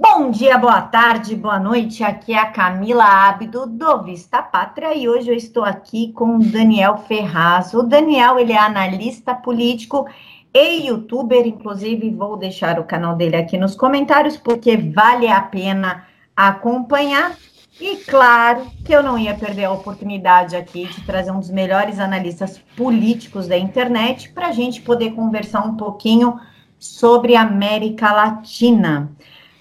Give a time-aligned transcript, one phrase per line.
[0.00, 2.04] Bom dia, boa tarde, boa noite.
[2.04, 6.38] Aqui é a Camila Ábido do Vista Pátria e hoje eu estou aqui com o
[6.38, 7.74] Daniel Ferraz.
[7.74, 10.06] O Daniel, ele é analista político
[10.54, 16.06] e youtuber, inclusive vou deixar o canal dele aqui nos comentários porque vale a pena
[16.36, 17.36] acompanhar.
[17.80, 21.98] E claro que eu não ia perder a oportunidade aqui de trazer um dos melhores
[21.98, 26.38] analistas políticos da internet para a gente poder conversar um pouquinho
[26.78, 29.10] sobre América Latina.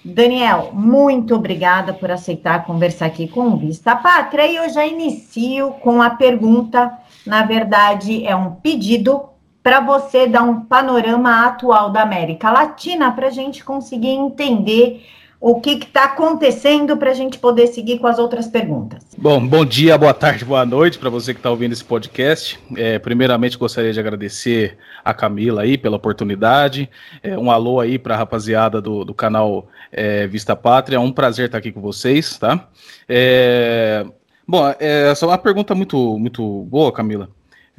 [0.10, 4.48] Daniel, muito obrigada por aceitar conversar aqui com o Vista Pátria.
[4.48, 9.22] E eu já inicio com a pergunta, na verdade, é um pedido
[9.62, 15.06] para você dar um panorama atual da América Latina para a gente conseguir entender
[15.40, 19.04] o que está acontecendo para a gente poder seguir com as outras perguntas.
[19.18, 22.60] Bom, bom dia, boa tarde, boa noite para você que está ouvindo esse podcast.
[22.76, 26.90] É, primeiramente, gostaria de agradecer a Camila aí pela oportunidade.
[27.22, 30.98] É, um alô aí para a rapaziada do, do canal é, Vista Pátria.
[30.98, 32.68] É um prazer estar aqui com vocês, tá?
[33.08, 34.06] É,
[34.48, 37.30] bom, é, essa é uma pergunta muito, muito boa, Camila,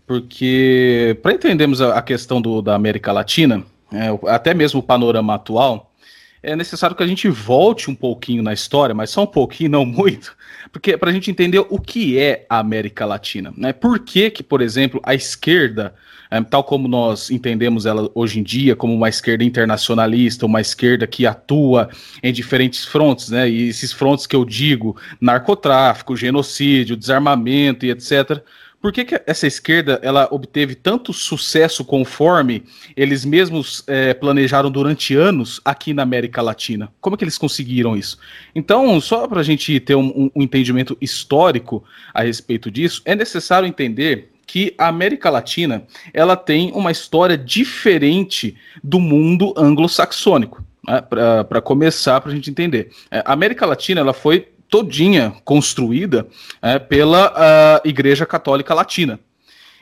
[0.06, 5.34] porque para entendermos a, a questão do, da América Latina, é, até mesmo o panorama
[5.34, 5.87] atual,
[6.42, 9.84] é necessário que a gente volte um pouquinho na história, mas só um pouquinho, não
[9.84, 10.36] muito,
[10.72, 13.72] porque para a gente entender o que é a América Latina, né?
[13.72, 15.94] Por que, que por exemplo, a esquerda
[16.30, 21.06] é, tal como nós entendemos ela hoje em dia, como uma esquerda internacionalista, uma esquerda
[21.06, 21.88] que atua
[22.22, 23.48] em diferentes frontes, né?
[23.48, 28.42] E esses frontes que eu digo, narcotráfico, genocídio, desarmamento e etc.
[28.80, 32.62] Por que, que essa esquerda ela obteve tanto sucesso conforme
[32.96, 36.92] eles mesmos é, planejaram durante anos aqui na América Latina?
[37.00, 38.18] Como é que eles conseguiram isso?
[38.54, 41.82] Então, só para a gente ter um, um entendimento histórico
[42.14, 45.84] a respeito disso, é necessário entender que a América Latina
[46.14, 50.64] ela tem uma história diferente do mundo anglo-saxônico.
[50.86, 51.00] Né?
[51.02, 52.90] Para começar, para a gente entender.
[53.10, 56.26] É, a América Latina ela foi todinha construída
[56.60, 59.18] é, pela Igreja Católica Latina.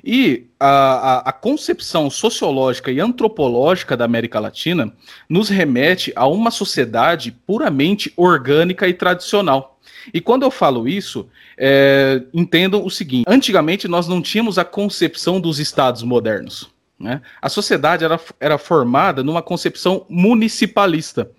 [0.05, 4.93] E a, a, a, concepção sociológica e antropológica da América Latina
[5.29, 9.81] nos remete a uma sociedade puramente orgânica e tradicional.
[10.15, 11.29] E quando eu falo isso,
[11.59, 16.71] é, entendam o seguinte: antigamente nós não tínhamos a concepção dos estados modernos.
[17.01, 17.21] Né?
[17.43, 21.31] A sociedade era, era formada numa concepção municipalista.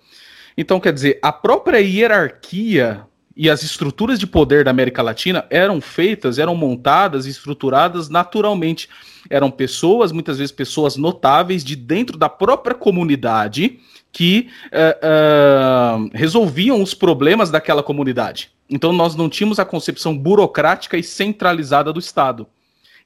[0.58, 3.07] Então, quer dizer, a própria hierarquia
[3.38, 8.88] e as estruturas de poder da América Latina eram feitas, eram montadas estruturadas naturalmente.
[9.30, 13.78] Eram pessoas, muitas vezes pessoas notáveis de dentro da própria comunidade
[14.10, 18.50] que uh, uh, resolviam os problemas daquela comunidade.
[18.68, 22.44] Então nós não tínhamos a concepção burocrática e centralizada do Estado.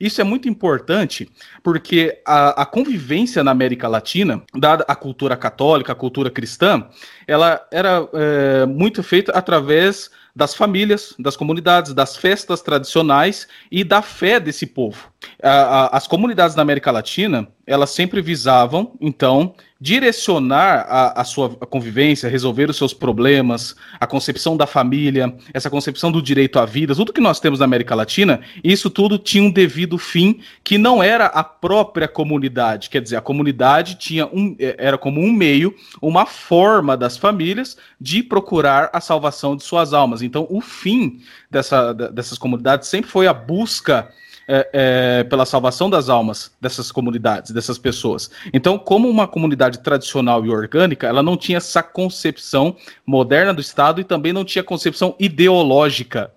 [0.01, 1.31] Isso é muito importante
[1.63, 6.89] porque a, a, convivência na América Latina, dada a cultura católica, a cultura cristã,
[7.27, 14.01] ela era é, muito feita através das famílias, das comunidades, das festas tradicionais e da
[14.01, 15.13] fé desse povo.
[15.41, 22.71] As comunidades da América Latina, elas sempre visavam, então, direcionar a, a sua convivência, resolver
[22.71, 27.21] os seus problemas, a concepção da família, essa concepção do direito à vida, tudo que
[27.21, 31.43] nós temos na América Latina, isso tudo tinha um devido fim que não era a
[31.43, 36.97] própria comunidade, quer dizer, a comunidade tinha um, é, era como um meio, uma forma
[36.97, 40.23] das famílias de procurar a salvação de suas almas.
[40.23, 41.21] Então, o fim
[41.51, 44.11] dessa, dessas comunidades sempre foi a busca
[44.55, 48.31] é, é, pela salvação das almas dessas comunidades, dessas pessoas.
[48.53, 52.77] Então, como uma comunidade tradicional e orgânica, ela não tinha essa concepção
[53.07, 56.31] moderna do Estado e também não tinha concepção ideológica.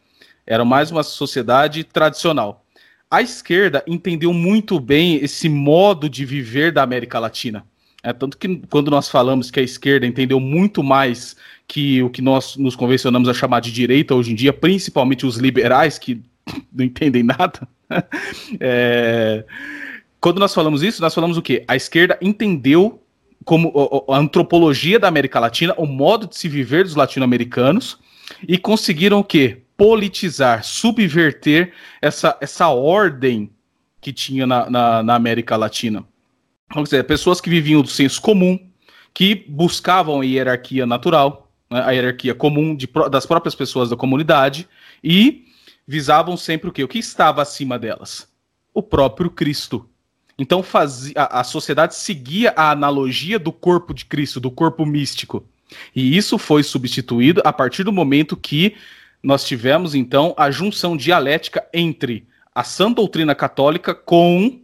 [0.48, 2.64] Era mais uma sociedade tradicional.
[3.12, 7.66] A esquerda entendeu muito bem esse modo de viver da América Latina.
[8.02, 11.36] É, tanto que quando nós falamos que a esquerda entendeu muito mais
[11.68, 15.36] que o que nós nos convencionamos a chamar de direita hoje em dia, principalmente os
[15.36, 16.24] liberais, que
[16.72, 17.68] não entendem nada,
[18.60, 19.46] é,
[20.20, 21.64] quando nós falamos isso, nós falamos o quê?
[21.68, 23.02] A esquerda entendeu
[23.44, 23.72] como
[24.10, 28.00] a antropologia da América Latina, o modo de se viver dos latino-americanos,
[28.48, 29.62] e conseguiram o quê?
[29.78, 33.52] Politizar, subverter essa, essa ordem
[34.02, 36.04] que tinha na, na, na América Latina.
[36.74, 38.60] Vamos dizer, pessoas que viviam do senso comum,
[39.14, 44.68] que buscavam a hierarquia natural, né, a hierarquia comum de, das próprias pessoas da comunidade,
[45.04, 45.46] e
[45.88, 46.84] visavam sempre o quê?
[46.84, 48.28] O que estava acima delas?
[48.74, 49.88] O próprio Cristo.
[50.38, 55.46] Então fazia, a, a sociedade seguia a analogia do corpo de Cristo, do corpo místico.
[55.96, 58.76] E isso foi substituído a partir do momento que
[59.24, 64.60] nós tivemos, então, a junção dialética entre a sã doutrina católica com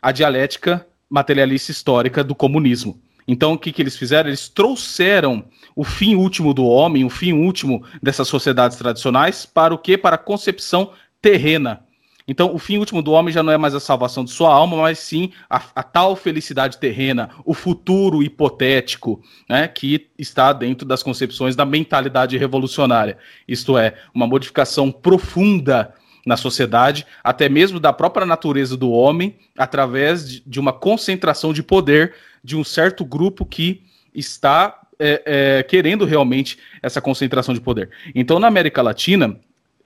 [0.00, 3.00] a dialética materialista histórica do comunismo.
[3.26, 4.28] Então, o que, que eles fizeram?
[4.28, 5.44] Eles trouxeram
[5.76, 9.98] o fim último do homem, o fim último dessas sociedades tradicionais, para o quê?
[9.98, 10.90] Para a concepção
[11.20, 11.84] terrena.
[12.28, 14.78] Então, o fim último do homem já não é mais a salvação de sua alma,
[14.78, 21.04] mas sim a, a tal felicidade terrena, o futuro hipotético, né, que está dentro das
[21.04, 23.18] concepções da mentalidade revolucionária.
[23.46, 25.94] Isto é, uma modificação profunda
[26.26, 31.62] na sociedade, até mesmo da própria natureza do homem, através de, de uma concentração de
[31.62, 37.90] poder de um certo grupo que está é, é, querendo realmente essa concentração de poder.
[38.14, 39.38] Então, na América Latina,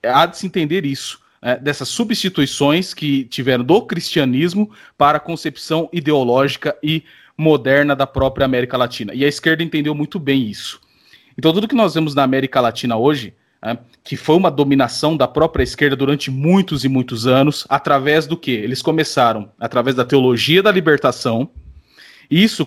[0.03, 5.89] há de se entender isso é, dessas substituições que tiveram do cristianismo para a concepção
[5.91, 7.03] ideológica e
[7.37, 9.13] moderna da própria América Latina.
[9.13, 10.79] E a esquerda entendeu muito bem isso.
[11.37, 15.27] Então, tudo que nós vemos na América Latina hoje, é, que foi uma dominação da
[15.27, 18.51] própria esquerda durante muitos e muitos anos, através do que?
[18.51, 21.49] Eles começaram através da teologia da libertação,
[22.31, 22.65] isso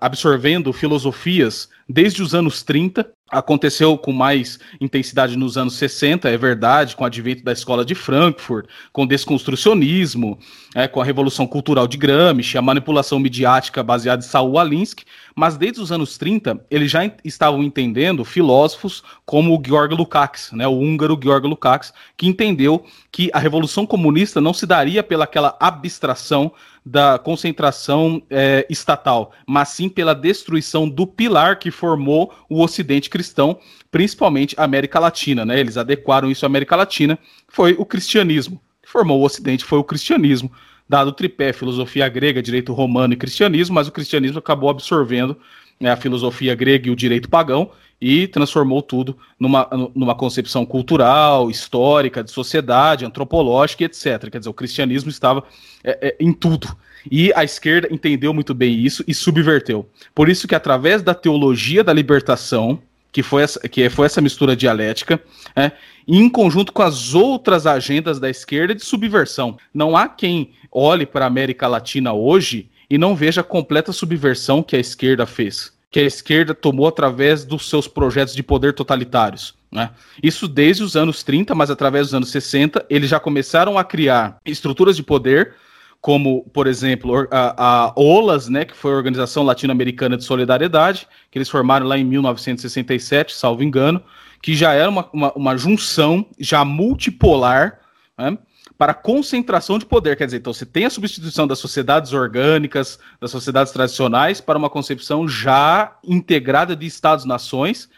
[0.00, 6.94] absorvendo filosofias desde os anos 30, aconteceu com mais intensidade nos anos 60, é verdade,
[6.94, 10.38] com o advento da escola de Frankfurt, com o desconstrucionismo,
[10.74, 15.04] é, com a revolução cultural de Gramsci, a manipulação midiática baseada em Saul Alinsky,
[15.34, 20.66] mas desde os anos 30 eles já estavam entendendo filósofos como o Georg Lukács, né,
[20.66, 26.52] o húngaro Georg Lukács, que entendeu que a revolução comunista não se daria pelaquela abstração
[26.84, 33.58] da concentração é, estatal, mas sim pela destruição do pilar que formou o Ocidente cristão,
[33.90, 35.44] principalmente a América Latina.
[35.44, 35.60] Né?
[35.60, 37.18] Eles adequaram isso à América Latina,
[37.48, 38.60] foi o cristianismo.
[38.82, 40.50] Que formou o Ocidente foi o cristianismo,
[40.88, 45.38] dado o tripé filosofia grega, direito romano e cristianismo, mas o cristianismo acabou absorvendo
[45.78, 47.70] né, a filosofia grega e o direito pagão
[48.02, 54.28] e transformou tudo numa, numa concepção cultural, histórica, de sociedade, antropológica, etc.
[54.28, 55.44] Quer dizer, o cristianismo estava
[55.84, 56.76] é, é, em tudo.
[57.08, 59.88] E a esquerda entendeu muito bem isso e subverteu.
[60.12, 62.82] Por isso que através da teologia da libertação,
[63.12, 65.22] que foi essa, que foi essa mistura dialética,
[65.54, 65.70] é,
[66.06, 69.56] em conjunto com as outras agendas da esquerda de subversão.
[69.72, 74.60] Não há quem olhe para a América Latina hoje e não veja a completa subversão
[74.60, 79.54] que a esquerda fez que a esquerda tomou através dos seus projetos de poder totalitários.
[79.70, 79.90] Né?
[80.22, 84.38] Isso desde os anos 30, mas através dos anos 60, eles já começaram a criar
[84.44, 85.54] estruturas de poder,
[86.00, 91.38] como, por exemplo, a, a OLAS, né, que foi a Organização Latino-Americana de Solidariedade, que
[91.38, 94.02] eles formaram lá em 1967, salvo engano,
[94.42, 97.80] que já era uma, uma, uma junção já multipolar,
[98.18, 98.36] né,
[98.76, 100.16] para concentração de poder.
[100.16, 104.70] Quer dizer, então você tem a substituição das sociedades orgânicas, das sociedades tradicionais, para uma
[104.70, 107.88] concepção já integrada de Estados-nações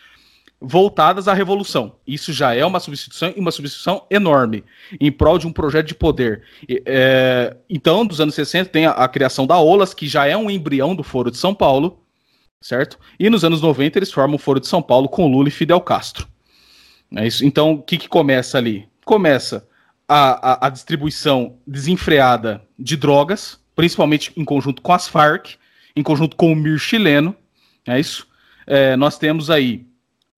[0.60, 1.96] voltadas à revolução.
[2.06, 4.64] Isso já é uma substituição e uma substituição enorme
[4.98, 6.42] em prol de um projeto de poder.
[6.86, 10.50] É, então, dos anos 60 tem a, a, criação da OLAS, que já é um
[10.50, 12.02] embrião do Foro de São Paulo,
[12.60, 12.98] certo?
[13.18, 15.80] E nos anos 90 eles formam o Foro de São Paulo com Lula e Fidel
[15.80, 16.26] Castro.
[17.14, 17.44] É isso.
[17.44, 18.88] Então, o que, que começa ali?
[19.04, 19.66] Começa
[20.08, 25.56] a, a, a distribuição desenfreada de drogas, principalmente em conjunto com as Farc,
[25.96, 27.36] em conjunto com o MIR chileno,
[27.86, 28.26] é isso?
[28.66, 29.86] É, nós temos aí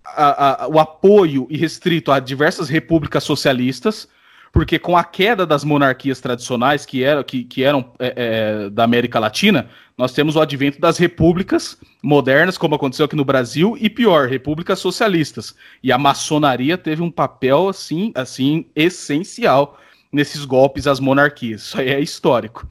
[0.05, 4.09] a, a, o apoio irrestrito a diversas repúblicas socialistas,
[4.53, 8.85] porque com a queda das monarquias tradicionais que, era, que, que eram é, é, da
[8.85, 13.89] América Latina, nós temos o advento das repúblicas modernas, como aconteceu aqui no Brasil, e
[13.89, 15.55] pior, repúblicas socialistas.
[15.83, 19.79] E a maçonaria teve um papel assim, assim essencial
[20.13, 21.63] nesses golpes às monarquias.
[21.63, 22.69] Isso aí é histórico.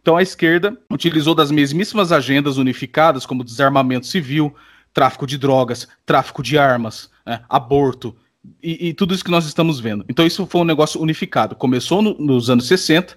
[0.00, 4.54] Então a esquerda utilizou das mesmíssimas agendas unificadas, como desarmamento civil,
[4.92, 8.16] tráfico de drogas, tráfico de armas, né, aborto,
[8.62, 10.04] e, e, tudo isso que nós estamos vendo.
[10.08, 11.54] Então, isso foi um negócio unificado.
[11.54, 13.16] Começou no, nos anos 60,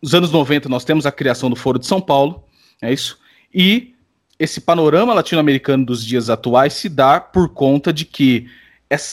[0.00, 2.44] nos anos 90, nós temos a criação do Foro de São Paulo,
[2.80, 3.18] é isso?
[3.54, 3.94] E
[4.38, 8.48] esse panorama latino-americano dos dias atuais se dá por conta de que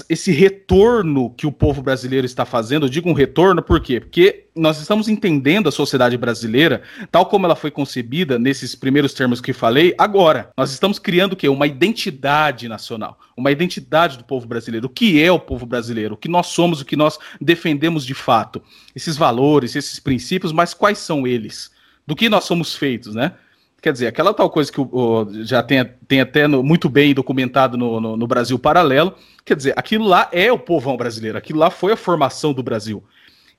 [0.09, 4.01] esse retorno que o povo brasileiro está fazendo, eu digo um retorno por quê?
[4.01, 9.39] Porque nós estamos entendendo a sociedade brasileira tal como ela foi concebida nesses primeiros termos
[9.39, 10.51] que falei agora.
[10.57, 11.47] Nós estamos criando o quê?
[11.47, 14.87] Uma identidade nacional, uma identidade do povo brasileiro.
[14.87, 16.15] O que é o povo brasileiro?
[16.15, 18.61] O que nós somos, o que nós defendemos de fato?
[18.93, 21.71] Esses valores, esses princípios, mas quais são eles?
[22.05, 23.33] Do que nós somos feitos, né?
[23.81, 27.77] Quer dizer, aquela tal coisa que o, já tem, tem até no, muito bem documentado
[27.77, 31.69] no, no, no, Brasil Paralelo, quer dizer, aquilo lá é o povão brasileiro, aquilo lá
[31.69, 33.03] foi a formação do Brasil.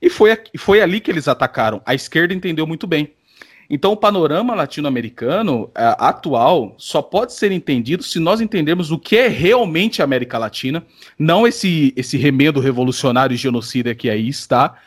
[0.01, 1.81] E foi, foi ali que eles atacaram.
[1.85, 3.13] A esquerda entendeu muito bem.
[3.73, 9.15] Então, o panorama latino-americano é, atual só pode ser entendido se nós entendermos o que
[9.15, 10.85] é realmente a América Latina,
[11.17, 14.77] não esse, esse remendo revolucionário e genocida que aí está.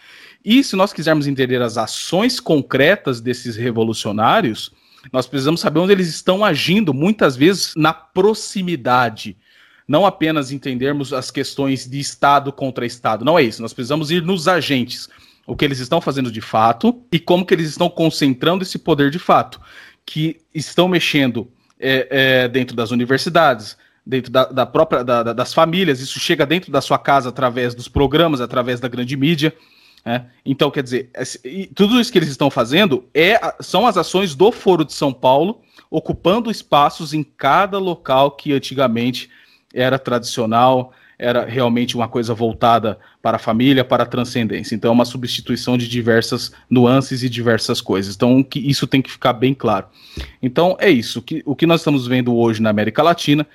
[0.44, 4.70] E se nós quisermos entender as ações concretas desses revolucionários,
[5.12, 9.36] Nós precisamos saber onde eles estão agindo, muitas vezes na proximidade.
[9.86, 13.24] Não apenas entendermos as questões de Estado contra Estado.
[13.24, 13.60] Não é isso.
[13.60, 15.08] Nós precisamos ir nos agentes.
[15.46, 19.10] O que eles estão fazendo de fato e como que eles estão concentrando esse poder
[19.10, 19.60] de fato.
[20.06, 22.08] Que estão mexendo é,
[22.44, 26.80] é, dentro das universidades, dentro da, da própria da, das famílias, isso chega dentro da
[26.80, 29.54] sua casa através dos programas, através da grande mídia.
[30.04, 30.26] Né?
[30.44, 31.10] Então, quer dizer,
[31.74, 35.62] tudo isso que eles estão fazendo é, são as ações do Foro de São Paulo,
[35.90, 39.30] ocupando espaços em cada local que antigamente
[39.72, 44.74] era tradicional, era realmente uma coisa voltada para a família, para a transcendência.
[44.74, 48.14] Então, é uma substituição de diversas nuances e diversas coisas.
[48.14, 49.86] Então, que isso tem que ficar bem claro.
[50.42, 51.22] Então, é isso.
[51.22, 53.46] Que, o que nós estamos vendo hoje na América Latina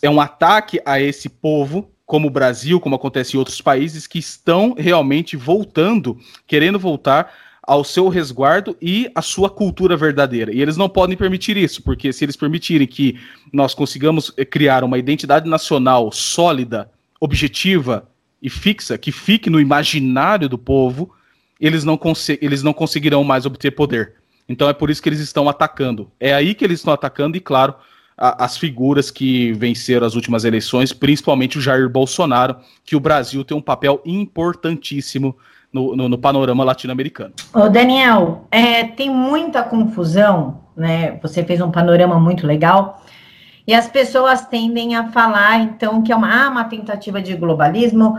[0.00, 4.18] é um ataque a esse povo, como o Brasil, como acontece em outros países, que
[4.18, 7.34] estão realmente voltando, querendo voltar
[7.66, 10.54] ao seu resguardo e à sua cultura verdadeira.
[10.54, 13.18] E eles não podem permitir isso, porque se eles permitirem que
[13.52, 16.88] nós consigamos eh, criar uma identidade nacional sólida,
[17.20, 18.08] objetiva
[18.40, 21.12] e fixa, que fique no imaginário do povo,
[21.60, 21.98] eles não,
[22.40, 24.14] eles não conseguirão mais obter poder.
[24.48, 26.08] Então é por isso que eles estão atacando.
[26.20, 27.74] É aí que eles estão atacando, e claro,
[28.16, 33.44] a, as figuras que venceram as últimas eleições, principalmente o Jair Bolsonaro, que o Brasil
[33.44, 35.36] tem um papel importantíssimo
[35.72, 37.34] no, no, no panorama latino-americano.
[37.70, 41.18] Daniel, é, tem muita confusão, né?
[41.22, 43.02] Você fez um panorama muito legal.
[43.66, 48.16] E as pessoas tendem a falar, então, que é uma, ah, uma tentativa de globalismo,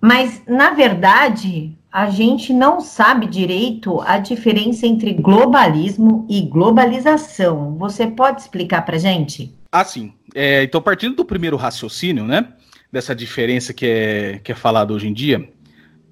[0.00, 7.76] mas, na verdade, a gente não sabe direito a diferença entre globalismo e globalização.
[7.78, 9.54] Você pode explicar para gente?
[9.70, 10.12] Ah, sim.
[10.34, 12.48] É, então, partindo do primeiro raciocínio, né,
[12.90, 15.48] dessa diferença que é, que é falada hoje em dia,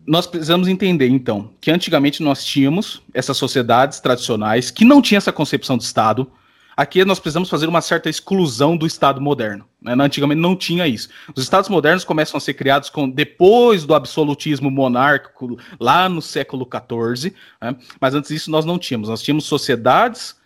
[0.06, 5.32] nós precisamos entender, então, que antigamente nós tínhamos essas sociedades tradicionais que não tinham essa
[5.32, 6.30] concepção de Estado,
[6.76, 9.66] Aqui nós precisamos fazer uma certa exclusão do Estado moderno.
[9.80, 9.94] Né?
[9.98, 11.08] Antigamente não tinha isso.
[11.34, 16.66] Os Estados modernos começam a ser criados com, depois do absolutismo monárquico, lá no século
[16.66, 17.76] XIV, né?
[18.00, 19.08] mas antes disso nós não tínhamos.
[19.08, 20.36] Nós tínhamos sociedades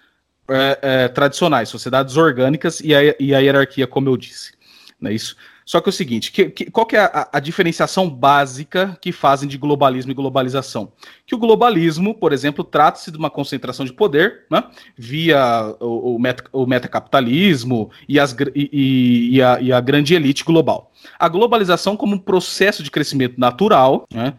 [0.49, 4.54] é, é, tradicionais, sociedades orgânicas e a, e a hierarquia, como eu disse.
[5.04, 5.37] É isso?
[5.66, 9.11] Só que é o seguinte, que, que, qual que é a, a, diferenciação básica que
[9.11, 10.92] fazem de globalismo e globalização?
[11.26, 14.62] Que o globalismo, por exemplo, trata-se de uma concentração de poder, né,
[14.96, 16.18] via o, o,
[16.52, 20.92] o metacapitalismo e, as, e, e, a, e a grande elite global.
[21.18, 24.35] A globalização como um processo de crescimento natural, né,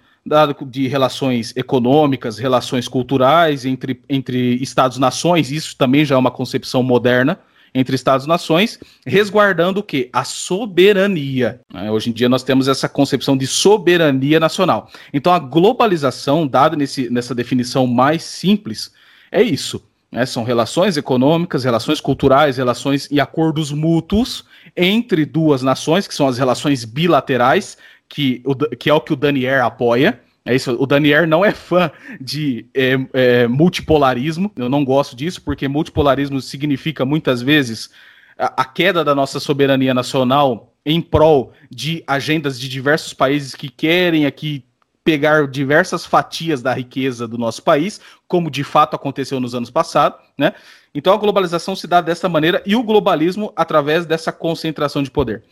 [0.66, 7.38] de relações econômicas, relações culturais entre, entre estados-nações, isso também já é uma concepção moderna,
[7.78, 10.10] entre Estados e nações, resguardando o quê?
[10.12, 11.62] A soberania.
[11.74, 14.90] É, hoje em dia nós temos essa concepção de soberania nacional.
[15.14, 18.92] Então a globalização, dada nesse, nessa definição mais simples,
[19.32, 19.84] é isso.
[20.12, 20.26] Né?
[20.26, 24.44] São relações econômicas, relações culturais, relações e acordos mútuos
[24.76, 27.78] entre duas nações, que são as relações bilaterais,
[28.10, 28.42] que,
[28.80, 30.20] que é o que o Daniel apoia.
[30.48, 35.42] É isso, o Daniel não é fã de é, é, multipolarismo, eu não gosto disso,
[35.42, 37.90] porque multipolarismo significa muitas vezes
[38.38, 43.68] a, a, queda da nossa soberania nacional em prol de agendas de diversos países que
[43.68, 44.64] querem aqui
[45.04, 50.20] pegar diversas fatias da riqueza do nosso país, como de fato aconteceu nos anos passados,
[50.38, 50.54] né?
[50.96, 55.44] Então a globalização se dá dessa maneira e o globalismo através dessa concentração de poder.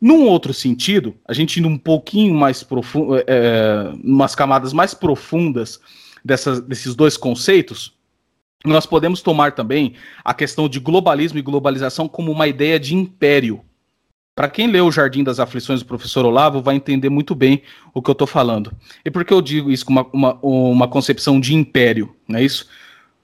[0.00, 4.92] Num outro sentido, a gente indo um pouquinho mais profundo, é, é, umas camadas mais
[4.94, 5.80] profundas
[6.24, 7.94] dessas, desses dois conceitos,
[8.64, 13.62] nós podemos tomar também a questão de globalismo e globalização como uma ideia de império.
[14.34, 18.02] Para quem leu o Jardim das Aflições do professor Olavo, vai entender muito bem o
[18.02, 18.72] que eu estou falando.
[19.04, 22.16] E por que eu digo isso com uma, uma, uma concepção de império?
[22.26, 22.68] Não é isso?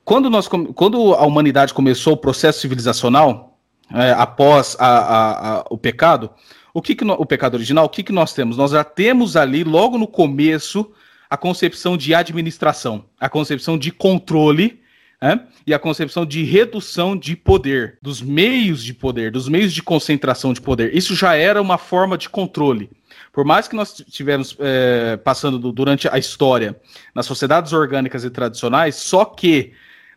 [0.05, 3.59] Quando, nós, quando a humanidade começou o processo civilizacional,
[3.93, 6.31] é, após a, a, a, o pecado,
[6.73, 8.57] o que, que no, o pecado original, o que, que nós temos?
[8.57, 10.91] Nós já temos ali, logo no começo,
[11.29, 14.81] a concepção de administração, a concepção de controle
[15.21, 15.47] né?
[15.67, 20.53] e a concepção de redução de poder, dos meios de poder, dos meios de concentração
[20.53, 20.95] de poder.
[20.97, 22.91] Isso já era uma forma de controle.
[23.33, 26.77] Por mais que nós estivermos é, passando do, durante a história
[27.15, 29.73] nas sociedades orgânicas e tradicionais, só que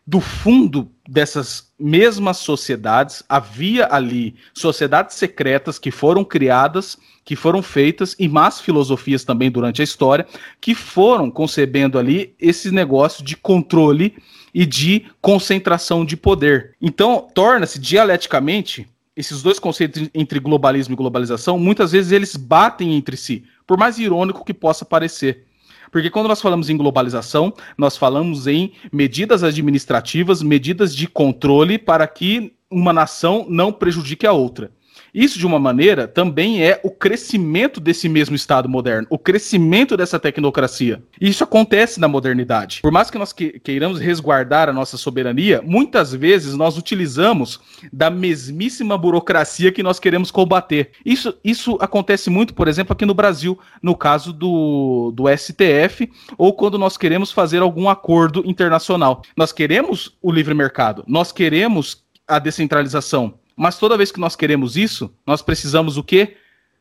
[0.06, 8.14] do fundo dessas mesmas sociedades havia ali sociedades secretas que foram criadas, que foram feitas,
[8.18, 10.26] e más filosofias também durante a história,
[10.60, 14.14] que foram concebendo ali esse negócio de controle
[14.52, 16.74] e de concentração de poder.
[16.80, 23.16] Então, torna-se dialeticamente esses dois conceitos entre globalismo e globalização, muitas vezes eles batem entre
[23.16, 25.46] si, por mais irônico que possa parecer.
[25.94, 32.04] Porque quando nós falamos em globalização, nós falamos em medidas administrativas, medidas de controle para
[32.08, 34.72] que uma nação não prejudique a outra.
[35.14, 40.18] Isso, de uma maneira, também é o crescimento desse mesmo Estado moderno, o crescimento dessa
[40.18, 41.00] tecnocracia.
[41.20, 42.80] E isso acontece na modernidade.
[42.82, 47.60] Por mais que nós queiramos resguardar a nossa soberania, muitas vezes nós utilizamos
[47.92, 50.90] da mesmíssima burocracia que nós queremos combater.
[51.04, 56.52] Isso, isso acontece muito, por exemplo, aqui no Brasil, no caso do, do STF, ou
[56.52, 59.22] quando nós queremos fazer algum acordo internacional.
[59.36, 63.34] Nós queremos o livre mercado, nós queremos a descentralização.
[63.56, 66.36] Mas toda vez que nós queremos isso, nós precisamos o quê?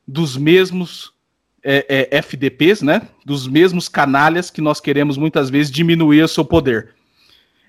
[0.08, 1.14] Dos mesmos
[1.64, 3.08] é, é, FDPs, né?
[3.26, 6.94] Dos mesmos canalhas que nós queremos muitas vezes diminuir o seu poder.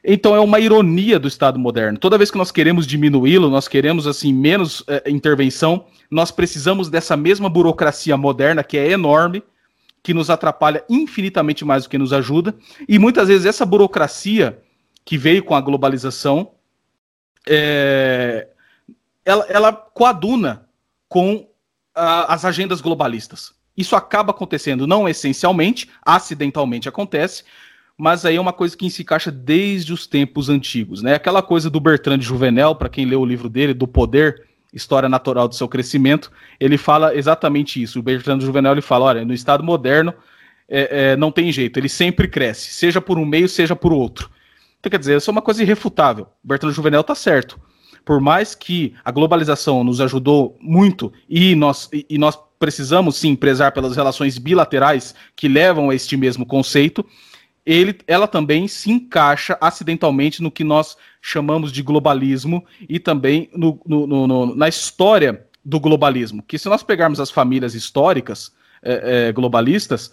[0.04, 1.98] Então é uma ironia do Estado moderno.
[1.98, 7.16] Toda vez que nós queremos diminuí-lo, nós queremos assim menos é, intervenção, nós precisamos dessa
[7.16, 9.42] mesma burocracia moderna que é enorme,
[10.02, 12.54] que nos atrapalha infinitamente mais do que nos ajuda,
[12.86, 14.58] e muitas vezes essa burocracia
[15.02, 16.50] que veio com a globalização
[17.48, 18.48] é,
[19.24, 20.68] ela, ela coaduna
[21.08, 23.52] com uh, as agendas globalistas.
[23.76, 27.44] Isso acaba acontecendo, não essencialmente, acidentalmente acontece,
[27.96, 31.14] mas aí é uma coisa que se encaixa desde os tempos antigos, né?
[31.14, 35.08] Aquela coisa do Bertrand de Juvenel, para quem leu o livro dele, do poder, história
[35.08, 38.00] natural do seu crescimento, ele fala exatamente isso.
[38.00, 40.12] O Bertrand Juvenel ele fala, olha, no Estado moderno
[40.68, 44.28] é, é, não tem jeito, ele sempre cresce, seja por um meio, seja por outro.
[44.80, 46.26] Então, quer dizer, isso é uma coisa irrefutável.
[46.44, 47.58] O Bertrand Juvenel está certo
[48.04, 53.72] por mais que a globalização nos ajudou muito e nós, e, nós precisamos sim prezar
[53.72, 57.04] pelas relações bilaterais que levam a este mesmo conceito,
[57.64, 63.80] ele, ela também se encaixa acidentalmente no que nós chamamos de globalismo e também no,
[63.86, 66.42] no, no, na história do globalismo.
[66.42, 70.12] Que se nós pegarmos as famílias históricas é, é, globalistas,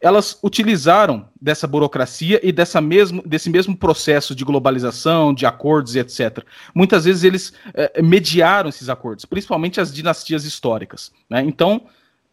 [0.00, 5.98] elas utilizaram dessa burocracia e dessa mesmo, desse mesmo processo de globalização, de acordos e
[5.98, 6.44] etc.
[6.74, 11.10] Muitas vezes eles é, mediaram esses acordos, principalmente as dinastias históricas.
[11.28, 11.42] Né?
[11.42, 11.86] Então,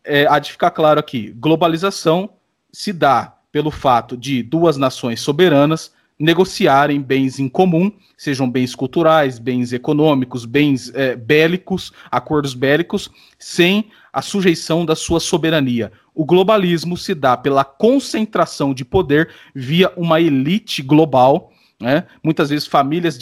[0.04, 2.32] é, há de ficar claro aqui: globalização
[2.72, 9.40] se dá pelo fato de duas nações soberanas negociarem bens em comum, sejam bens culturais,
[9.40, 15.92] bens econômicos, bens é, bélicos, acordos bélicos, sem a sujeição da sua soberania.
[16.14, 22.06] O globalismo se dá pela concentração de poder via uma elite global, né?
[22.24, 23.18] muitas vezes famílias,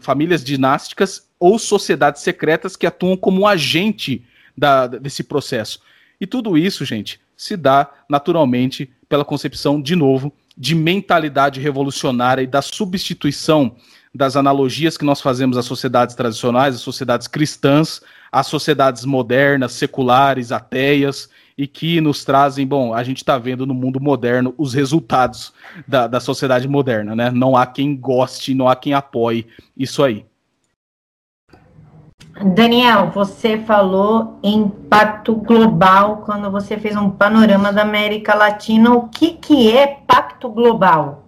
[0.00, 4.24] famílias dinásticas ou sociedades secretas que atuam como agente
[4.56, 5.80] da, desse processo.
[6.18, 12.46] E tudo isso, gente, se dá naturalmente pela concepção, de novo, de mentalidade revolucionária e
[12.46, 13.76] da substituição
[14.14, 20.52] das analogias que nós fazemos às sociedades tradicionais, às sociedades cristãs, às sociedades modernas, seculares,
[20.52, 25.52] ateias, e que nos trazem, bom, a gente está vendo no mundo moderno os resultados
[25.86, 27.30] da, da sociedade moderna, né?
[27.30, 30.24] Não há quem goste, não há quem apoie isso aí.
[32.54, 38.94] Daniel, você falou em pacto global quando você fez um panorama da América Latina.
[38.94, 41.26] O que, que é pacto global?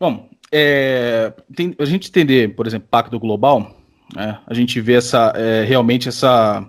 [0.00, 3.77] Bom, é, tem, a gente entender, por exemplo, pacto global,
[4.14, 6.66] né, a gente vê essa, é, realmente essa,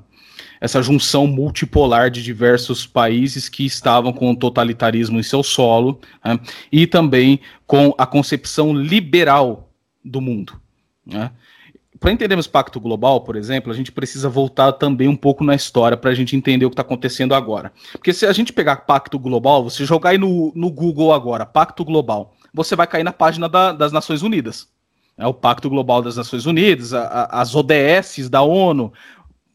[0.60, 6.40] essa junção multipolar de diversos países que estavam com o totalitarismo em seu solo né,
[6.72, 9.70] e também com a concepção liberal
[10.04, 10.60] do mundo.
[11.06, 11.32] Né.
[12.00, 15.98] Para entendermos pacto global, por exemplo, a gente precisa voltar também um pouco na história
[15.98, 17.74] para a gente entender o que está acontecendo agora.
[17.92, 21.84] Porque se a gente pegar pacto global, você jogar aí no, no Google agora, pacto
[21.84, 24.70] global, você vai cair na página da, das Nações Unidas.
[25.20, 28.92] É o Pacto Global das Nações Unidas, a, a, as ODS da ONU,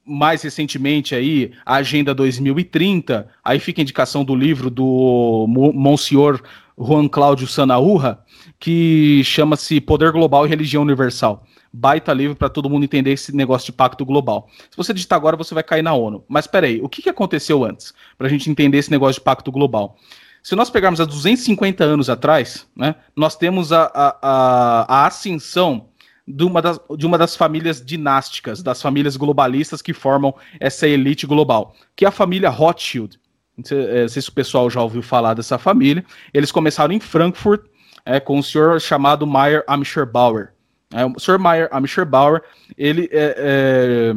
[0.04, 6.42] mais recentemente aí a Agenda 2030, aí fica a indicação do livro do Monsenhor
[6.78, 8.18] Juan Cláudio Sanaúra,
[8.60, 11.44] que chama-se Poder Global e Religião Universal
[11.76, 14.48] baita livro para todo mundo entender esse negócio de pacto global.
[14.70, 16.24] Se você digitar agora, você vai cair na ONU.
[16.28, 17.92] Mas peraí, o que, que aconteceu antes?
[18.16, 19.96] Para a gente entender esse negócio de pacto global.
[20.44, 25.88] Se nós pegarmos há 250 anos atrás, né, nós temos a, a, a, ascensão
[26.28, 31.26] de uma, das, de uma das famílias dinásticas, das famílias globalistas que formam essa elite
[31.26, 33.18] global, que é a família Rothschild.
[33.56, 36.04] Não sei, sei se o pessoal já ouviu falar dessa família.
[36.34, 37.62] Eles começaram em Frankfurt
[38.04, 40.52] é, com um senhor chamado Meyer Amscher Bauer.
[40.92, 41.38] É, o Sr.
[41.38, 42.42] Meyer Amisher Bauer,
[42.76, 44.14] ele é, é,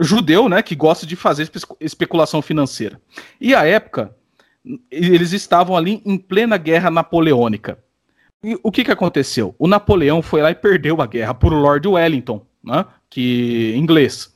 [0.00, 1.48] judeu, né, que gosta de fazer
[1.80, 3.00] especulação financeira.
[3.40, 4.12] E à época,
[4.90, 7.78] eles estavam ali em plena guerra napoleônica.
[8.42, 9.54] E o que, que aconteceu?
[9.58, 14.34] O Napoleão foi lá e perdeu a guerra por Lord Wellington, né, que inglês.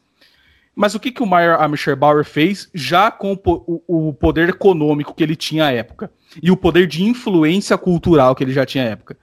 [0.74, 5.22] Mas o que, que o Meyer Amscherbauer fez já com o, o, poder econômico que
[5.22, 6.10] ele tinha à época
[6.42, 9.18] e o poder de influência cultural que ele já tinha à época?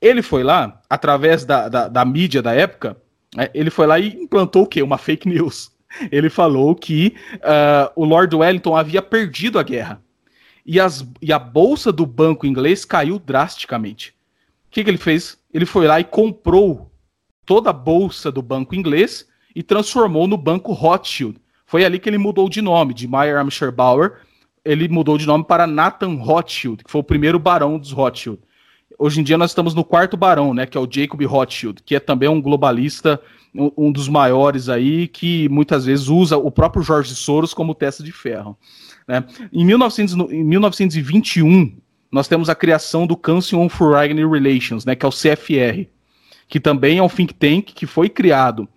[0.00, 2.96] Ele foi lá, através da, da, da mídia da época,
[3.34, 4.82] né, ele foi lá e implantou o quê?
[4.82, 5.70] Uma fake news.
[6.10, 10.02] Ele falou que uh, o Lord Wellington havia perdido a guerra
[10.68, 14.10] e, as, e a bolsa do banco inglês caiu drasticamente.
[14.10, 15.38] O que, que ele fez?
[15.52, 16.92] Ele foi lá e comprou
[17.46, 19.26] toda a bolsa do banco inglês
[19.56, 21.38] e transformou no banco Rothschild.
[21.64, 24.18] Foi ali que ele mudou de nome, de Meyer Amscher Bauer,
[24.62, 28.38] ele mudou de nome para Nathan Rothschild, que foi o primeiro barão dos Rothschild.
[28.98, 31.96] Hoje em dia nós estamos no quarto barão, né, que é o Jacob Rothschild, que
[31.96, 33.18] é também um globalista,
[33.54, 38.12] um, dos maiores aí, que muitas vezes usa o próprio Jorge Soros como testa de
[38.12, 38.58] ferro.
[39.08, 39.24] Né?
[39.50, 41.74] Em, 1900, em 1921,
[42.12, 45.88] nós temos a criação do Council on Foreign Relations, né, que é o CFR,
[46.46, 48.68] que também é um think tank que foi criado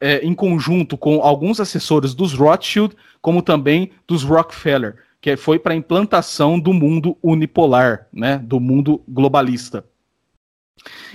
[0.00, 5.72] é, em conjunto com alguns assessores dos Rothschild, como também dos Rockefeller, que foi para
[5.72, 9.84] a implantação do mundo unipolar, né, do mundo globalista.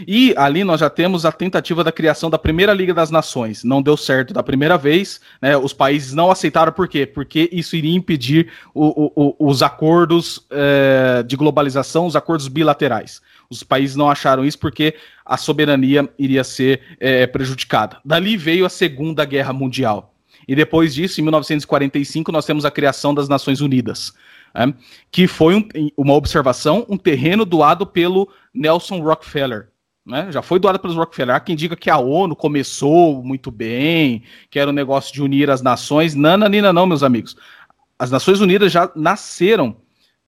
[0.07, 3.63] E ali nós já temos a tentativa da criação da primeira Liga das Nações.
[3.63, 5.57] Não deu certo da primeira vez, né?
[5.57, 7.05] Os países não aceitaram por quê?
[7.05, 13.21] Porque isso iria impedir o, o, os acordos é, de globalização, os acordos bilaterais.
[13.49, 17.97] Os países não acharam isso porque a soberania iria ser é, prejudicada.
[18.05, 20.13] Dali veio a Segunda Guerra Mundial.
[20.47, 24.13] E depois disso, em 1945, nós temos a criação das Nações Unidas
[24.53, 24.73] é,
[25.11, 29.69] que foi um, uma observação, um terreno doado pelo Nelson Rockefeller.
[30.05, 30.31] Né?
[30.31, 31.35] Já foi doado pelos Rockefeller.
[31.35, 35.49] Há quem diga que a ONU começou muito bem, que era um negócio de unir
[35.49, 36.15] as nações.
[36.15, 37.35] Nananina, não, meus amigos.
[37.97, 39.75] As Nações Unidas já nasceram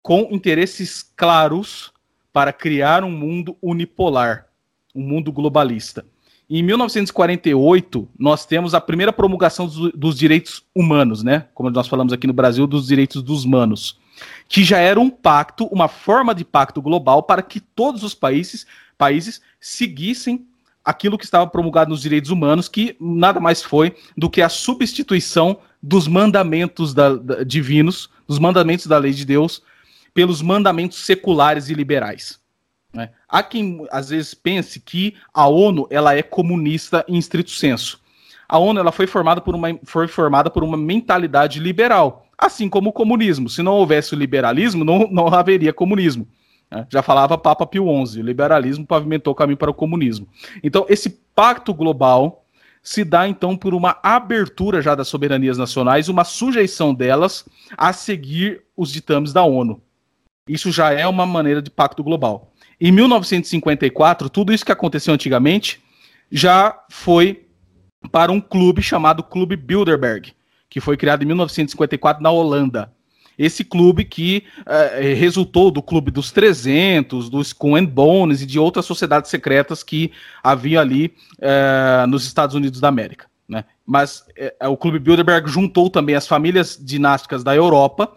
[0.04, 1.92] com interesses claros
[2.34, 4.48] para criar um mundo unipolar,
[4.94, 6.06] um mundo globalista.
[6.50, 11.48] Em 1948, nós temos a primeira promulgação dos, dos, direitos humanos, né?
[11.54, 14.01] Como nós falamos aqui no Brasil, dos direitos dos humanos
[14.48, 18.66] que já era um pacto, uma forma de pacto global para que todos os países,
[18.98, 20.46] países seguissem
[20.84, 25.60] aquilo que estava promulgado nos direitos humanos, que nada mais foi do que a substituição
[25.82, 29.62] dos mandamentos da, da, divinos, dos mandamentos da lei de Deus,
[30.14, 32.40] pelos mandamentos seculares e liberais.
[32.94, 33.10] Né?
[33.28, 38.02] Há quem às vezes pense que a ONU ela é comunista em estrito senso.
[38.48, 42.89] A ONU ela foi formada por uma, foi formada por uma mentalidade liberal assim como
[42.89, 43.47] o comunismo.
[43.47, 46.27] Se não houvesse o liberalismo, não, não haveria comunismo.
[46.71, 46.88] Né?
[46.89, 50.27] Já falava Papa Pio XI, o liberalismo pavimentou o caminho para o comunismo.
[50.63, 52.43] Então, esse pacto global
[52.82, 57.45] se dá então por uma abertura já das soberanias nacionais, uma sujeição delas
[57.77, 59.80] a seguir os ditames da ONU.
[60.47, 62.51] Isso já é uma maneira de pacto global.
[62.80, 65.80] Em 1954, tudo isso que aconteceu antigamente
[66.32, 67.45] já foi
[68.12, 70.34] para um clube chamado Clube Bilderberg,
[70.72, 72.94] que foi criado em 1954 na Holanda.
[73.38, 78.86] Esse clube que uh, resultou do Clube dos 300, dos Coen Bones e de outras
[78.86, 83.26] sociedades secretas que havia ali uh, nos Estados Unidos da América.
[83.50, 83.66] Né?
[83.86, 84.24] Mas
[84.70, 88.10] o Clube Bilderberg juntou também as famílias dinásticas da Europa,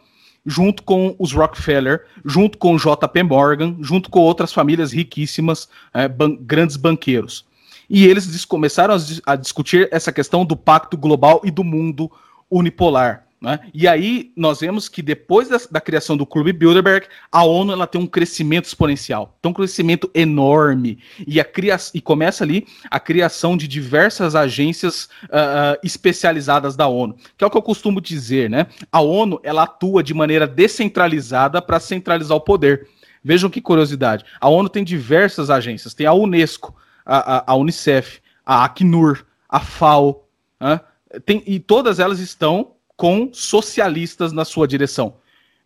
[0.46, 5.68] junto com os Rockefeller, junto com JP Morgan, junto com outras famílias riquíssimas,
[6.16, 7.44] ban grandes banqueiros.
[7.90, 8.94] E eles começaram
[9.26, 12.08] a discutir essa questão do pacto global e do mundo
[12.50, 13.24] unipolar.
[13.44, 13.60] Né?
[13.74, 17.86] E aí nós vemos que depois da, da, criação do Clube Bilderberg, a ONU ela
[17.86, 22.98] tem um crescimento exponencial, tem um crescimento enorme e, a cria e começa ali a
[22.98, 28.48] criação de diversas agências uh, especializadas da ONU, que é o que eu costumo dizer,
[28.48, 28.66] né?
[28.90, 32.88] A ONU ela atua de maneira descentralizada para centralizar o poder.
[33.22, 34.24] Vejam que curiosidade.
[34.40, 39.60] A ONU tem diversas agências, tem a UNESCO, a, a, a Unicef, a Acnur, a
[39.60, 40.26] FAO,
[40.62, 45.14] uh, tem, e todas elas estão com socialistas na sua direção.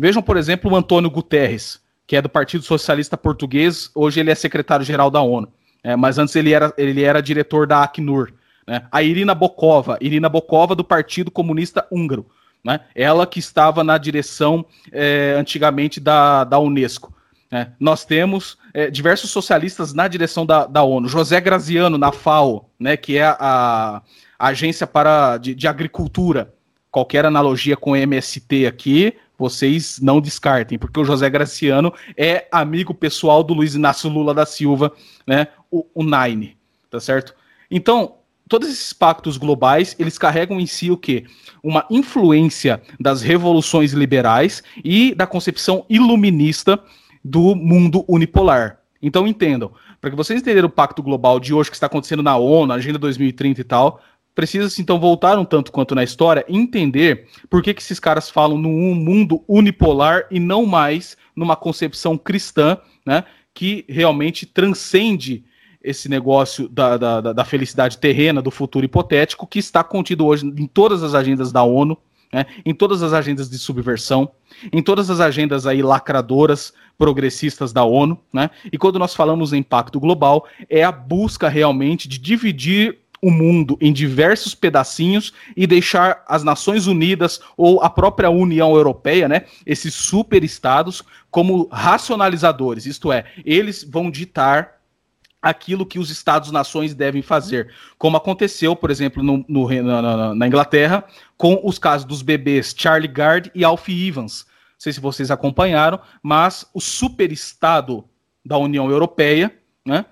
[0.00, 4.34] Vejam, por exemplo, o Antônio Guterres, que é do Partido Socialista Português, hoje ele é
[4.34, 5.48] secretário-geral da ONU,
[5.82, 8.32] é, mas antes ele era, ele era diretor da Acnur.
[8.66, 8.86] Né?
[8.90, 12.26] A Irina Bokova, Irina Bokova do Partido Comunista Húngaro,
[12.64, 12.80] né?
[12.94, 17.14] ela que estava na direção é, antigamente da, da Unesco.
[17.50, 17.72] Né?
[17.80, 21.08] Nós temos é, diversos socialistas na direção da, da ONU.
[21.08, 24.02] José Graziano, na FAO, né, que é a, a
[24.38, 26.54] Agência para, de, de Agricultura.
[26.90, 33.44] Qualquer analogia com MST aqui, vocês não descartem, porque o José Graciano é amigo pessoal
[33.44, 34.92] do Luiz Inácio Lula da Silva,
[35.26, 36.56] né, o, o Nine,
[36.90, 37.34] tá certo?
[37.70, 38.16] Então,
[38.48, 41.24] todos esses pactos globais, eles carregam em si o quê?
[41.62, 46.82] Uma influência das revoluções liberais e da concepção iluminista
[47.22, 48.80] do mundo unipolar.
[49.00, 49.70] Então entendam,
[50.00, 52.98] para que vocês entenderem o pacto global de hoje que está acontecendo na ONU, Agenda
[52.98, 54.00] 2030 e tal,
[54.38, 58.56] precisa então voltar um tanto quanto na história entender por que, que esses caras falam
[58.56, 65.44] num mundo unipolar e não mais numa concepção cristã, né, que realmente transcende
[65.82, 70.68] esse negócio da, da, da, felicidade terrena, do futuro hipotético, que está contido hoje em
[70.68, 71.98] todas as agendas da ONU,
[72.32, 74.30] né, em todas as agendas de subversão,
[74.72, 78.50] em todas as agendas aí lacradoras, progressistas da ONU, né?
[78.72, 83.76] E quando nós falamos em impacto global, é a busca realmente de dividir o mundo
[83.80, 89.94] em diversos pedacinhos e deixar as Nações Unidas ou a própria União Europeia, né, esses
[89.94, 94.78] superestados, como racionalizadores, isto é, eles vão ditar
[95.40, 101.04] aquilo que os Estados-nações devem fazer, como aconteceu, por exemplo, no, no, na, na, Inglaterra,
[101.36, 104.46] com os casos dos bebês Charlie Gard e Alfie Evans.
[104.48, 108.04] Não sei se vocês acompanharam, mas o superestado
[108.44, 110.04] da União Europeia, né,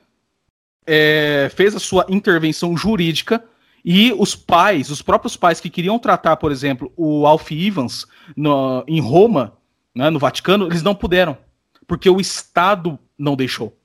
[0.86, 3.44] é, fez a sua intervenção jurídica
[3.84, 8.84] e os pais, os próprios pais que queriam tratar, por exemplo, o Alfie Evans no,
[8.86, 9.56] em Roma,
[9.94, 11.38] né, no Vaticano, eles não puderam,
[11.86, 13.76] porque o Estado não deixou.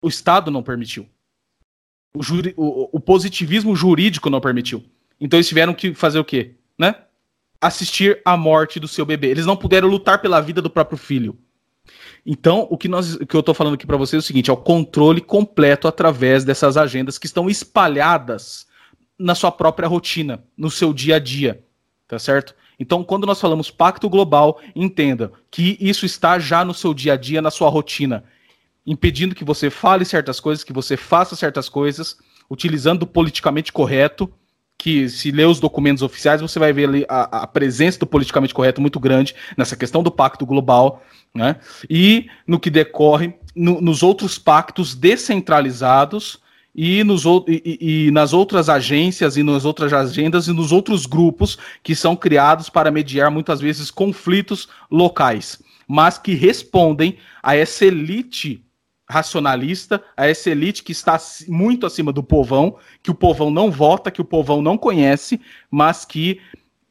[0.00, 1.06] O Estado não permitiu.
[2.14, 4.82] O, juri, o, o positivismo jurídico não permitiu.
[5.20, 6.54] Então eles tiveram que fazer o quê?
[6.78, 6.94] Né?
[7.60, 9.28] Assistir à morte do seu bebê.
[9.28, 11.38] Eles não puderam lutar pela vida do próprio filho.
[12.24, 14.50] Então, o que, nós, o que eu estou falando aqui para vocês é o seguinte:
[14.50, 18.66] é o controle completo através dessas agendas que estão espalhadas
[19.18, 21.62] na sua própria rotina, no seu dia a dia,
[22.06, 22.54] tá certo?
[22.78, 27.16] Então, quando nós falamos pacto global, entenda que isso está já no seu dia a
[27.16, 28.24] dia, na sua rotina,
[28.86, 32.18] impedindo que você fale certas coisas, que você faça certas coisas,
[32.50, 34.30] utilizando o politicamente correto
[34.78, 38.54] que se ler os documentos oficiais, você vai ver ali a, a, presença do politicamente
[38.54, 41.02] correto muito grande nessa questão do pacto global,
[41.34, 41.56] né?
[41.88, 46.38] E no que decorre no, nos outros pactos descentralizados
[46.74, 51.58] e, nos, e, e, nas outras agências e nas outras agendas e nos outros grupos
[51.82, 58.62] que são criados para mediar muitas vezes conflitos locais, mas que respondem a essa elite
[59.08, 61.16] racionalista, a essa elite que está
[61.46, 65.40] muito acima do povão, que o povão não vota, que o povão não conhece,
[65.70, 66.40] mas que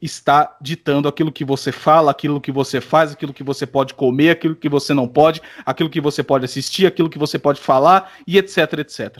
[0.00, 4.30] está ditando aquilo que você fala, aquilo que você faz, aquilo que você pode comer,
[4.30, 8.12] aquilo que você não pode, aquilo que você pode assistir, aquilo que você pode falar
[8.26, 9.18] e etc, etc.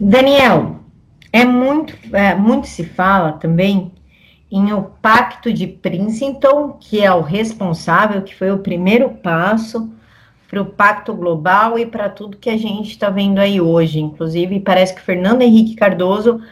[0.00, 0.80] Daniel,
[1.32, 3.92] é muito, é, muito se fala também
[4.52, 9.90] em o Pacto de Princeton, que é o responsável, que foi o primeiro passo
[10.46, 13.98] para o Pacto Global e para tudo que a gente está vendo aí hoje.
[13.98, 16.42] Inclusive, parece que Fernando Henrique Cardoso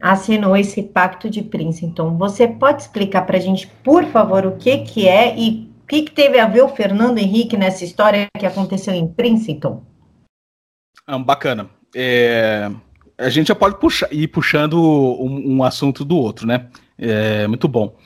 [0.00, 2.16] assinou esse Pacto de Princeton.
[2.16, 6.04] Você pode explicar para a gente, por favor, o que, que é e o que,
[6.04, 9.82] que teve a ver o Fernando Henrique nessa história que aconteceu em Princeton?
[11.06, 11.68] Ah, bacana.
[11.94, 12.70] É,
[13.18, 16.68] a gente já pode puxar, ir puxando um, um assunto do outro, né?
[17.00, 17.96] É, muito bom.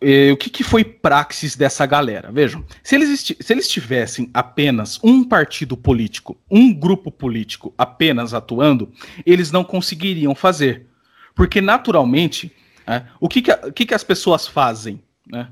[0.00, 2.30] E, o que, que, foi praxis dessa galera?
[2.30, 8.92] Vejam, se eles, se eles tivessem apenas um partido político, um grupo político apenas atuando,
[9.26, 10.86] eles não conseguiriam fazer.
[11.34, 12.54] Porque, naturalmente,
[12.86, 15.02] é, o que, que, que, que as pessoas fazem?
[15.26, 15.48] Né?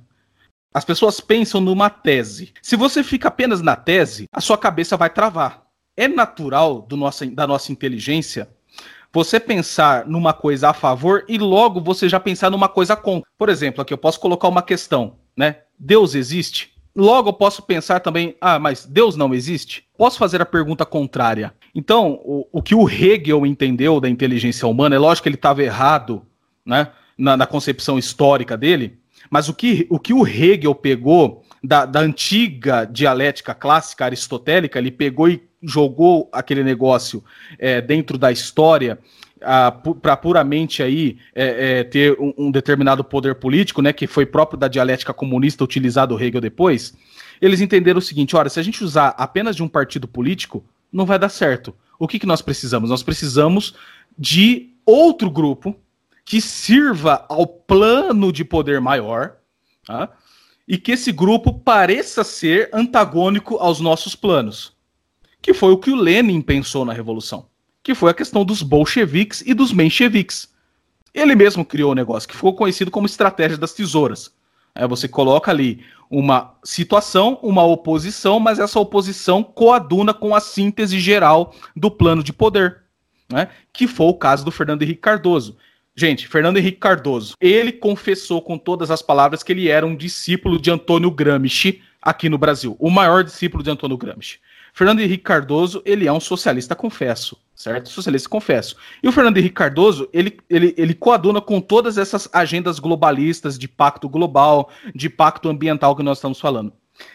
[0.73, 2.53] As pessoas pensam numa tese.
[2.63, 5.67] Se você fica apenas na tese, a sua cabeça vai travar.
[5.97, 8.49] É natural nossa, da nossa inteligência
[9.13, 13.29] você pensar numa coisa a favor e logo você já pensar numa coisa contra.
[13.37, 15.57] Por exemplo, aqui eu posso colocar uma questão, né?
[15.79, 16.73] Deus existe?
[16.95, 19.85] Logo eu posso pensar também, ah, mas Deus não existe?
[19.97, 21.53] Posso fazer a pergunta contrária.
[21.75, 25.63] Então, o, o que o Hegel entendeu da inteligência humana, é lógico que ele estava
[25.63, 26.23] errado,
[26.65, 26.89] né?
[27.17, 28.99] Na, na, concepção histórica dele,
[29.31, 34.91] mas o que o, que o Hegel pegou da, da antiga dialética clássica aristotélica, ele
[34.91, 37.23] pegou e jogou aquele negócio
[37.59, 38.99] é, dentro da história
[40.03, 44.59] para puramente aí é, é, ter um, um, determinado poder político, né, que foi próprio
[44.59, 46.95] da dialética comunista utilizado Hegel depois,
[47.41, 51.07] eles entenderam o seguinte: olha, se a gente usar apenas de um partido político, não
[51.07, 51.75] vai dar certo.
[51.99, 52.91] O que, que nós precisamos?
[52.91, 53.75] Nós precisamos
[54.19, 55.75] de outro grupo
[56.25, 59.37] que sirva ao plano de poder maior,
[59.87, 60.11] tá?
[60.69, 64.79] e que esse grupo pareça ser antagônico aos nossos planos
[65.43, 67.47] que foi o que o Lenin pensou na Revolução,
[67.83, 70.49] que foi a questão dos bolcheviques e dos mencheviques.
[71.13, 74.33] Ele mesmo criou o um negócio que ficou conhecido como estratégia das tesouras.
[74.75, 80.99] É, você coloca ali uma situação, uma oposição, mas essa oposição coaduna com a síntese
[80.99, 82.83] geral do plano de poder,
[83.29, 83.49] né?
[83.73, 85.57] que foi o caso do Fernando Henrique Cardoso.
[85.95, 90.61] Gente, Fernando Henrique Cardoso, ele confessou com todas as palavras que ele era um discípulo
[90.61, 94.39] de Antônio Gramsci aqui no Brasil, o maior discípulo de Antônio Gramsci.
[94.81, 97.37] Fernando Henrique Cardoso, ele é um socialista, confesso.
[97.55, 97.91] certo?
[97.91, 98.77] Socialista, confesso.
[99.03, 103.69] E o Fernando Henrique Cardoso, ele, ele, ele coaduna com todas essas agendas globalistas de
[103.69, 106.73] pacto global, de pacto ambiental que nós estamos falando.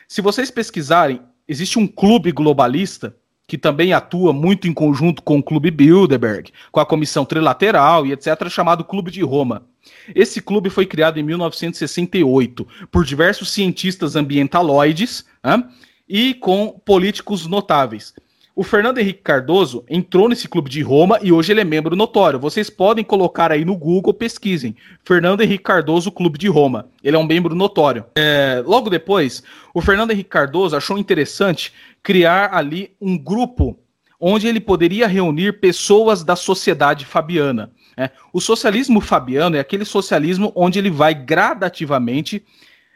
[0.08, 3.15] Se vocês pesquisarem, existe um clube globalista
[3.47, 8.12] que também atua muito em conjunto com o Clube Bilderberg, com a Comissão Trilateral e
[8.12, 9.65] etc., chamado Clube de Roma.
[10.13, 15.63] Esse clube foi criado em 1968 por diversos cientistas ambientaloides né,
[16.08, 18.13] e com políticos notáveis.
[18.56, 22.39] O Fernando Henrique Cardoso entrou nesse clube de Roma e hoje ele é membro notório.
[22.39, 24.74] Vocês podem colocar aí no Google, pesquisem.
[25.04, 26.88] Fernando Henrique Cardoso, Clube de Roma.
[27.04, 28.06] Ele é um membro notório.
[28.15, 33.78] É, logo depois, o Fernando Henrique Cardoso achou interessante criar ali um grupo
[34.18, 37.72] onde ele poderia reunir pessoas da sociedade fabiana.
[37.98, 42.41] É, o socialismo fabiano é aquele socialismo onde ele vai gradativamente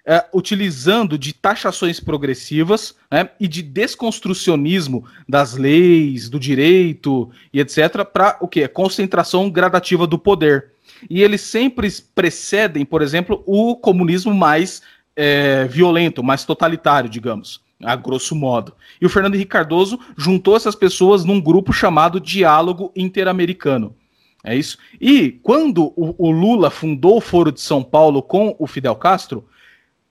[0.05, 8.05] é, utilizando de taxações progressivas né, e de desconstrucionismo das leis, do direito e etc.,
[8.05, 8.67] para o que?
[8.67, 10.71] Concentração gradativa do poder.
[11.09, 14.81] E eles sempre precedem, por exemplo, o comunismo mais
[15.15, 18.73] é, violento, mais totalitário, digamos a grosso modo.
[18.99, 23.95] E o Fernando Henrique Cardoso juntou essas pessoas num grupo chamado Diálogo Interamericano.
[24.43, 24.77] É isso.
[24.99, 29.45] E quando o, o, Lula fundou o Foro de São Paulo com o Fidel Castro,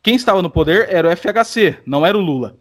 [0.09, 2.57] quem estava no poder era o FHC, não era o Lula.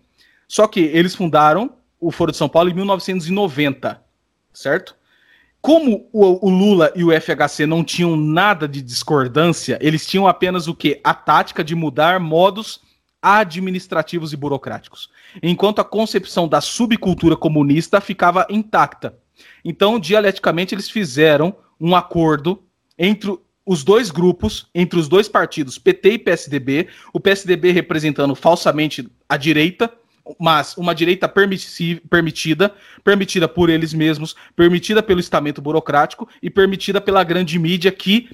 [0.49, 4.03] Só que eles fundaram o Foro de São Paulo em 1990,
[4.51, 4.97] certo?
[5.61, 10.67] Como o, o, Lula e o FHC não tinham nada de discordância, eles tinham apenas
[10.67, 10.99] o que?
[11.01, 12.81] A tática de mudar modos
[13.21, 15.09] administrativos e burocráticos,
[15.41, 19.17] enquanto a concepção da subcultura comunista ficava intacta.
[19.63, 22.61] Então, dialeticamente, eles fizeram um acordo
[22.99, 29.05] entre os dois grupos, entre os dois partidos, PT e PSDB, o PSDB representando falsamente
[29.27, 29.91] a direita,
[30.39, 37.23] mas uma direita permitida, permitida por eles mesmos, permitida pelo estamento burocrático e permitida pela
[37.23, 38.29] grande mídia que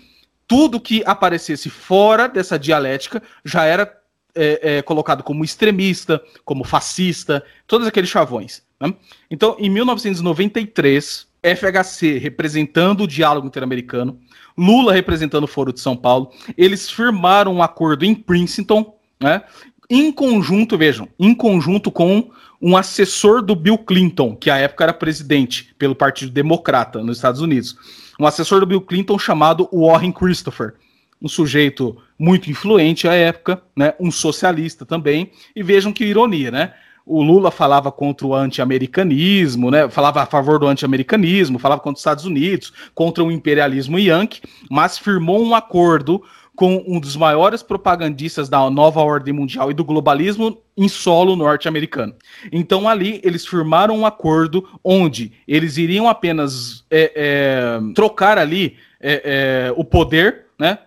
[0.47, 3.91] tudo que aparecesse fora dessa dialética já era
[4.35, 8.61] é, é, colocado como extremista, como fascista, todos aqueles chavões.
[8.79, 8.93] Né?
[9.31, 14.19] Então, em 1993, FHC representando o diálogo interamericano,
[14.57, 19.41] Lula representando o Foro de São Paulo, eles firmaram um acordo em Princeton, né?
[19.89, 24.93] Em conjunto, vejam, em conjunto com um assessor do Bill Clinton, que à época era
[24.93, 27.75] presidente pelo Partido Democrata nos Estados Unidos.
[28.17, 30.75] Um assessor do Bill Clinton chamado Warren Christopher,
[31.21, 33.93] um sujeito muito influente à época, né?
[33.99, 35.31] Um socialista também.
[35.55, 36.73] E vejam que ironia, né?
[37.05, 39.89] O Lula falava contra o anti-americanismo, né?
[39.89, 44.97] Falava a favor do anti-americanismo, falava contra os Estados Unidos, contra o imperialismo yankee, mas
[44.97, 46.23] firmou um acordo
[46.55, 52.15] com um dos maiores propagandistas da nova ordem mundial e do globalismo em solo norte-americano.
[52.51, 59.67] Então ali eles firmaram um acordo onde eles iriam apenas é, é, trocar ali é,
[59.69, 60.77] é o poder, né?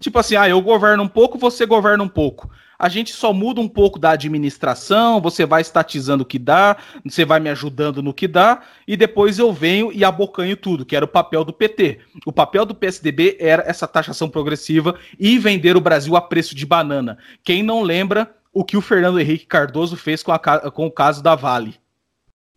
[0.00, 3.60] Tipo assim, ah, eu governo um pouco, você governa um pouco a gente só muda
[3.60, 8.14] um pouco da administração, você vai estatizando o que dá, você vai me ajudando no
[8.14, 12.00] que dá, e depois eu venho e abocanho tudo, que era o papel do PT.
[12.26, 16.66] O papel do PSDB era essa taxação progressiva e vender o Brasil a preço de
[16.66, 17.18] banana.
[17.42, 21.22] Quem não lembra o que o Fernando Henrique Cardoso fez com, a, com o caso
[21.22, 21.76] da Vale?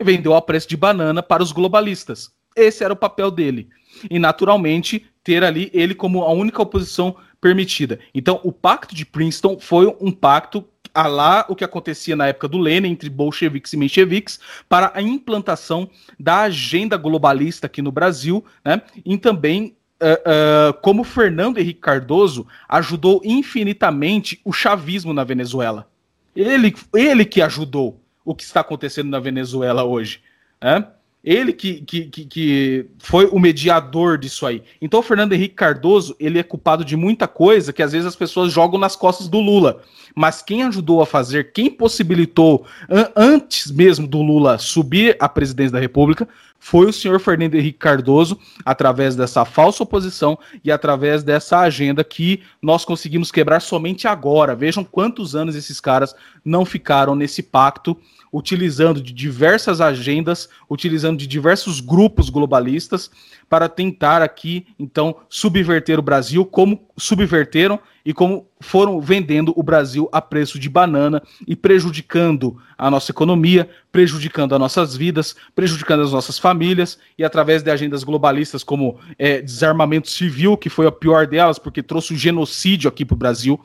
[0.01, 2.31] Vendeu a preço de banana para os globalistas.
[2.55, 3.69] Esse era o papel dele.
[4.09, 7.99] E, naturalmente, ter ali ele como a única oposição permitida.
[8.15, 10.63] Então, o Pacto de Princeton foi um pacto
[10.93, 15.01] a lá o que acontecia na época do Lenin entre bolcheviques e mencheviques para a
[15.01, 18.81] implantação da agenda globalista aqui no Brasil, né?
[19.05, 25.89] E também Uh, uh, como Fernando Henrique Cardoso ajudou infinitamente o chavismo na Venezuela.
[26.35, 30.21] Ele, ele que ajudou o que está acontecendo na Venezuela hoje.
[30.61, 30.85] Né?
[31.27, 34.63] Ele que, que, que, que, foi o mediador disso aí.
[34.81, 38.15] Então o Fernando Henrique Cardoso, ele é culpado de muita coisa que às vezes as
[38.15, 39.81] pessoas jogam nas costas do Lula.
[40.15, 45.73] Mas quem ajudou a fazer, quem possibilitou, an antes mesmo do Lula subir à presidência
[45.73, 46.25] da República,
[46.59, 52.41] foi o senhor Fernando Henrique Cardoso, através dessa falsa oposição e através dessa agenda que
[52.61, 54.55] nós conseguimos quebrar somente agora.
[54.55, 57.97] Vejam quantos anos esses caras não ficaram nesse pacto
[58.31, 63.09] utilizando de diversas agendas, utilizando de diversos grupos globalistas
[63.49, 70.09] para tentar aqui, então, subverter o Brasil, como subverteram e como foram vendendo o Brasil
[70.11, 76.11] a preço de banana e prejudicando a nossa economia, prejudicando as nossas vidas, prejudicando as
[76.11, 81.27] nossas famílias e através de agendas globalistas como é, desarmamento civil, que foi a pior
[81.27, 83.59] delas, porque trouxe o genocídio aqui para o Brasil.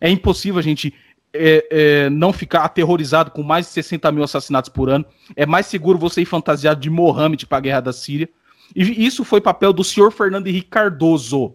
[0.00, 0.94] É impossível a gente
[1.32, 5.04] é, é, não ficar aterrorizado com mais de 60 mil assassinatos por ano.
[5.36, 8.28] É mais seguro você ir fantasiado de Mohammed para a guerra da Síria.
[8.74, 11.54] E isso foi papel do senhor Fernando Henrique Cardoso.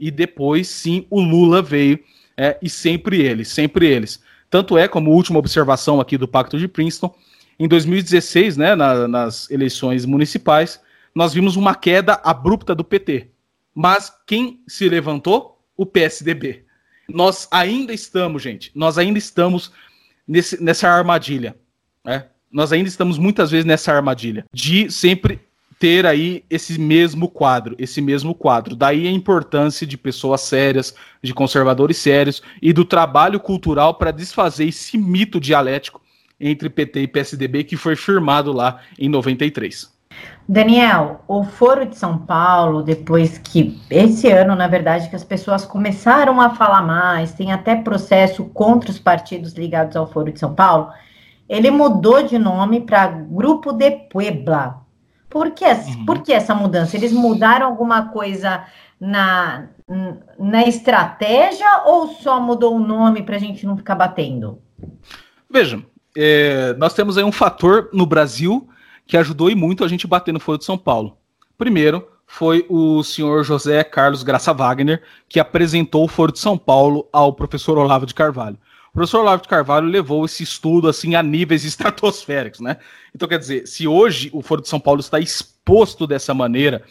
[0.00, 1.98] E depois, sim, o Lula veio.
[2.36, 4.20] É, e sempre eles, sempre eles.
[4.48, 7.14] Tanto é, como última observação aqui do Pacto de Princeton,
[7.58, 10.80] em 2016, né, na, nas eleições municipais,
[11.14, 13.28] nós vimos uma queda abrupta do PT.
[13.74, 15.62] Mas quem se levantou?
[15.76, 16.64] O PSDB.
[17.08, 19.72] Nós ainda estamos, gente, nós ainda estamos
[20.26, 21.56] nesse, nessa armadilha.
[22.04, 22.26] Né?
[22.50, 25.40] Nós ainda estamos muitas vezes nessa armadilha de sempre
[25.80, 28.76] ter aí esse mesmo quadro, esse mesmo quadro.
[28.76, 34.68] Daí a importância de pessoas sérias, de conservadores sérios e do trabalho cultural para desfazer
[34.68, 36.02] esse mito dialético
[36.38, 39.90] entre PT e PSDB que foi firmado lá em 93.
[40.46, 45.64] Daniel, o Foro de São Paulo, depois que esse ano, na verdade, que as pessoas
[45.64, 50.54] começaram a falar mais, tem até processo contra os partidos ligados ao Foro de São
[50.54, 50.90] Paulo,
[51.48, 54.89] ele mudou de nome para Grupo de Puebla.
[55.30, 56.04] Por que, uhum.
[56.04, 56.96] por que essa mudança?
[56.96, 58.64] Eles mudaram alguma coisa
[59.00, 59.68] na,
[60.38, 64.60] na estratégia ou só mudou o nome para a gente não ficar batendo?
[65.48, 65.84] Vejam,
[66.16, 68.68] é, nós temos aí um fator no Brasil
[69.06, 71.16] que ajudou e muito a gente bater no Foro de São Paulo.
[71.56, 77.08] Primeiro, foi o senhor José Carlos Graça Wagner, que apresentou o Foro de São Paulo
[77.12, 78.56] ao professor Olavo de Carvalho.
[78.90, 82.76] O professor Olavo de Carvalho levou esse estudo assim a níveis estratosféricos, né?
[83.14, 86.82] Então, quer dizer, se hoje o Foro de São Paulo está exposto dessa maneira,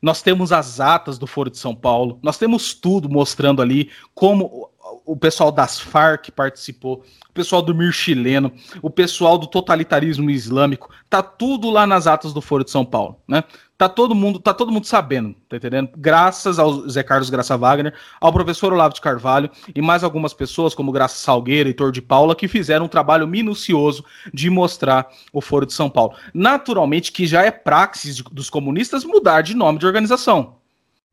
[0.00, 4.70] nós temos as atas do Foro de São Paulo, nós temos tudo mostrando ali como
[5.04, 10.90] o pessoal das Farc participou, o pessoal do Mir chileno, o pessoal do totalitarismo islâmico,
[11.08, 13.44] tá tudo lá nas atas do Foro de São Paulo, né?
[13.82, 15.90] Tá todo mundo, tá todo mundo sabendo, tá entendendo?
[15.96, 20.72] Graças ao Zé Carlos Graça Wagner, ao professor Olavo de Carvalho e mais algumas pessoas
[20.72, 25.40] como Graça Salgueira e Tor de Paula que fizeram um trabalho minucioso de mostrar o
[25.40, 26.14] Foro de São Paulo.
[26.32, 30.58] Naturalmente que já é praxis dos comunistas mudar de nome de organização.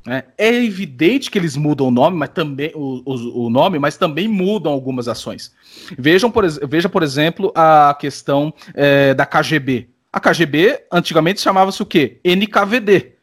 [0.07, 3.97] É, é evidente que eles mudam o nome, mas também o, o, o nome, mas
[3.97, 5.55] também mudam algumas ações.
[5.97, 9.89] Vejam, por, veja, por exemplo, a questão é, da KGB.
[10.11, 12.19] A KGB antigamente chamava-se o quê?
[12.23, 13.15] NKVD.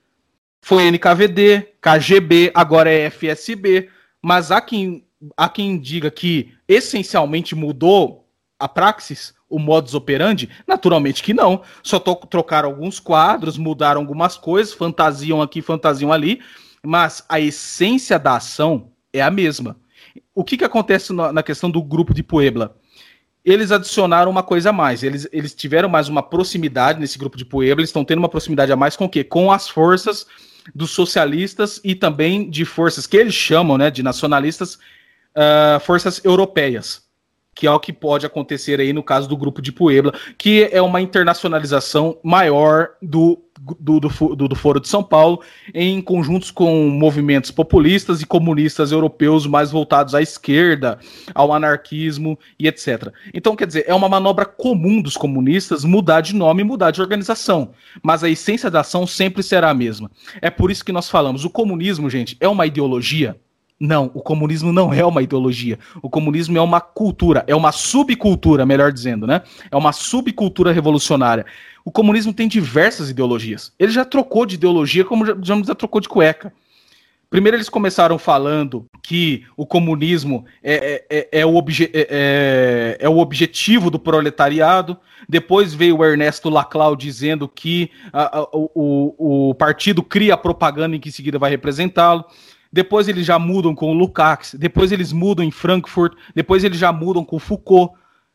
[0.61, 3.89] Foi NKVD, KGB, agora é FSB.
[4.23, 5.05] Mas há quem,
[5.37, 8.29] há quem diga que essencialmente mudou
[8.59, 10.49] a praxis, o modus operandi?
[10.67, 11.63] Naturalmente que não.
[11.83, 16.41] Só trocaram alguns quadros, mudaram algumas coisas, fantasiam aqui, fantasiam ali,
[16.85, 19.77] mas a essência da ação é a mesma.
[20.35, 22.77] O que, que acontece na, na questão do grupo de Puebla?
[23.47, 25.05] Eles adicionaram uma coisa a mais.
[25.05, 27.81] Eles, eles tiveram mais uma proximidade nesse grupo de Puebla.
[27.81, 29.23] Eles estão tendo uma proximidade a mais com o quê?
[29.23, 30.27] Com as forças
[30.75, 37.07] dos socialistas e também de forças que eles chamam né, de nacionalistas, uh, forças europeias
[37.57, 40.83] que é o que pode acontecer aí no caso do grupo de Puebla, que é
[40.83, 45.41] uma internacionalização maior do, do, do, do, Foro de São Paulo,
[45.75, 50.99] em conjuntos com movimentos populistas e comunistas europeus mais voltados à esquerda,
[51.35, 53.13] ao anarquismo e etc.
[53.33, 57.01] Então, quer dizer, é uma manobra comum dos comunistas mudar de nome e mudar de
[57.01, 57.71] organização,
[58.03, 60.11] mas a essência da ação sempre será a mesma.
[60.41, 63.37] É por isso que nós falamos, o comunismo, gente, é uma ideologia
[63.79, 65.79] não, o comunismo não é uma ideologia.
[66.01, 69.43] O comunismo é uma cultura, é uma subcultura, melhor dizendo, né?
[69.71, 71.45] É uma subcultura revolucionária.
[71.85, 73.73] O comunismo tem diversas ideologias.
[73.79, 76.53] Ele já trocou de ideologia como já, já trocou de cueca.
[77.29, 81.63] Primeiro eles começaram falando que o comunismo é, é, é, é o, é,
[81.93, 84.97] é, é, o objetivo do proletariado.
[85.29, 90.97] Depois veio o Ernesto Laclau dizendo que a, a, o, o partido cria a propaganda
[90.97, 92.25] em que em seguida vai representá-lo
[92.77, 96.93] depois eles já mudam com o Lukács, depois eles mudam em Frankfurt, depois eles já
[96.93, 97.95] mudam com Foucault,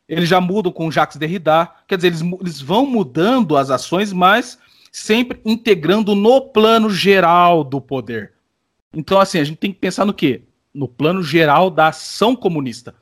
[0.09, 1.69] eles já mudam com Jacques Derrida.
[1.87, 4.57] Quer dizer, eles, eles vão mudando as ações, mas
[4.91, 8.33] sempre integrando no plano geral do poder.
[8.91, 10.41] Então, assim, a gente tem que pensar no quê?
[10.73, 12.95] No plano geral da ação comunista.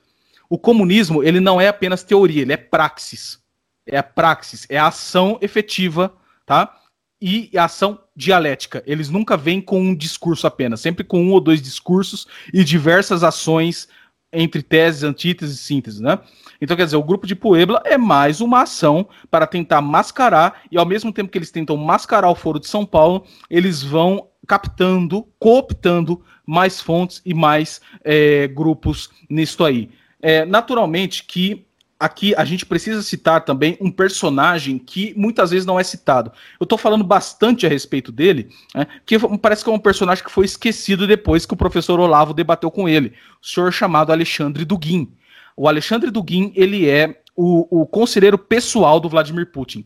[0.49, 3.39] O comunismo, ele não é apenas teoria, ele é praxis.
[3.87, 6.13] É a praxis, é a ação efetiva,
[6.45, 6.79] tá?
[7.21, 8.83] e ação dialética.
[8.85, 13.23] Eles nunca vêm com um discurso apenas, sempre com um ou dois discursos e diversas
[13.23, 13.87] ações
[14.31, 16.19] entre teses, antíteses e síntese, né?
[16.61, 20.77] Então, quer dizer, o grupo de Puebla é mais uma ação para tentar mascarar, e
[20.77, 25.25] ao mesmo tempo que eles tentam mascarar o Foro de São Paulo, eles vão captando,
[25.39, 29.89] cooptando mais fontes e mais é, grupos nisto aí.
[30.21, 31.65] É, naturalmente que
[31.99, 36.31] aqui a gente precisa citar também um personagem que muitas vezes não é citado.
[36.59, 40.31] Eu estou falando bastante a respeito dele, né, que parece que é um personagem que
[40.31, 45.11] foi esquecido depois que o professor Olavo debateu com ele, o senhor chamado Alexandre Duguin.
[45.57, 49.85] O Alexandre Dugin, ele é o, o conselheiro pessoal do Vladimir Putin.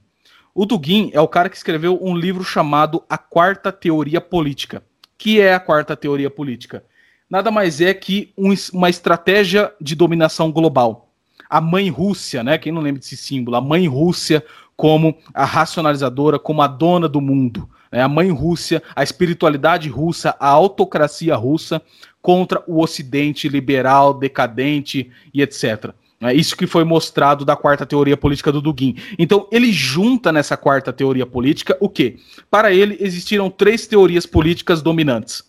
[0.54, 4.84] O Dugin é o cara que escreveu um livro chamado A Quarta Teoria Política.
[5.18, 6.86] Que é a Quarta Teoria Política?
[7.28, 11.03] Nada mais é que um, uma estratégia de dominação global.
[11.54, 12.58] A mãe Rússia, né?
[12.58, 13.56] Quem não lembra desse símbolo?
[13.56, 14.44] A mãe Rússia
[14.76, 17.70] como a racionalizadora, como a dona do mundo.
[17.92, 18.02] Né?
[18.02, 21.80] A mãe Rússia, a espiritualidade russa, a autocracia russa
[22.24, 25.94] contra o Ocidente liberal, decadente e etc.
[26.22, 28.96] É isso que foi mostrado da quarta teoria política do Dugin.
[29.20, 32.18] Então, ele junta nessa quarta teoria política o quê?
[32.50, 35.44] Para ele, existiram três teorias políticas dominantes: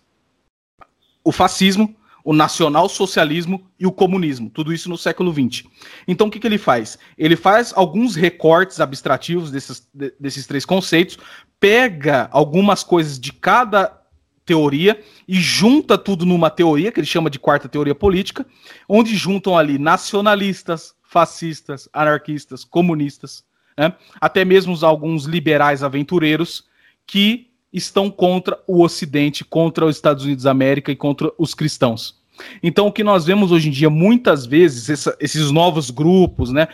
[1.24, 1.94] o fascismo,
[2.24, 4.48] o nacional-socialismo e o comunismo.
[4.48, 5.64] Tudo isso no século XX.
[6.08, 6.98] Então, o que, que ele faz?
[7.18, 9.86] Ele faz alguns recortes abstrativos desses,
[10.18, 11.18] desses três conceitos,
[11.60, 14.00] pega algumas coisas de cada
[14.46, 18.46] teoria e junta tudo numa teoria que ele chama de quarta teoria política,
[18.88, 23.44] onde juntam ali nacionalistas, fascistas, anarquistas, comunistas,
[23.76, 23.94] né?
[24.20, 26.64] até mesmo alguns liberais aventureiros
[27.06, 32.22] que estão contra o Ocidente, contra os Estados Unidos da América e contra os cristãos.
[32.62, 36.68] Então, o que nós vemos hoje em dia, muitas vezes, essa, esses novos grupos, né,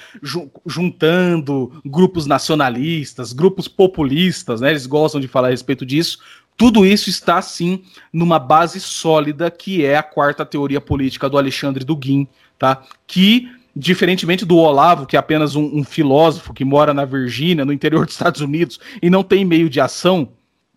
[0.66, 6.18] juntando grupos nacionalistas, grupos populistas, né, eles gostam de falar a respeito disso,
[6.57, 7.82] tudo isso está, sim,
[8.12, 12.28] numa base sólida, que é a quarta teoria política do Alexandre Dugin,
[12.59, 12.82] tá?
[13.07, 17.72] Que, diferentemente do Olavo, que é apenas um, um filósofo que mora na Virgínia, no
[17.72, 20.28] interior dos Estados Unidos, e não tem meio de ação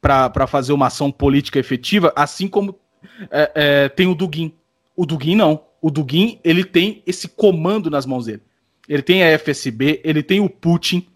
[0.04, 2.78] para fazer uma ação política efetiva, assim como
[3.32, 4.54] é, é, tem o Dugin.
[4.98, 5.64] O Dugin não.
[5.82, 8.42] O Dugin, ele tem esse comando nas mãos dele.
[8.88, 11.08] Ele tem a FSB, ele tem o Putin,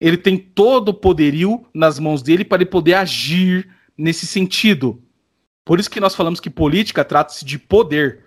[0.00, 5.02] ele tem todo o poderio nas mãos dele para ele poder agir nesse sentido.
[5.62, 8.24] Por isso que nós falamos que política trata-se de poder.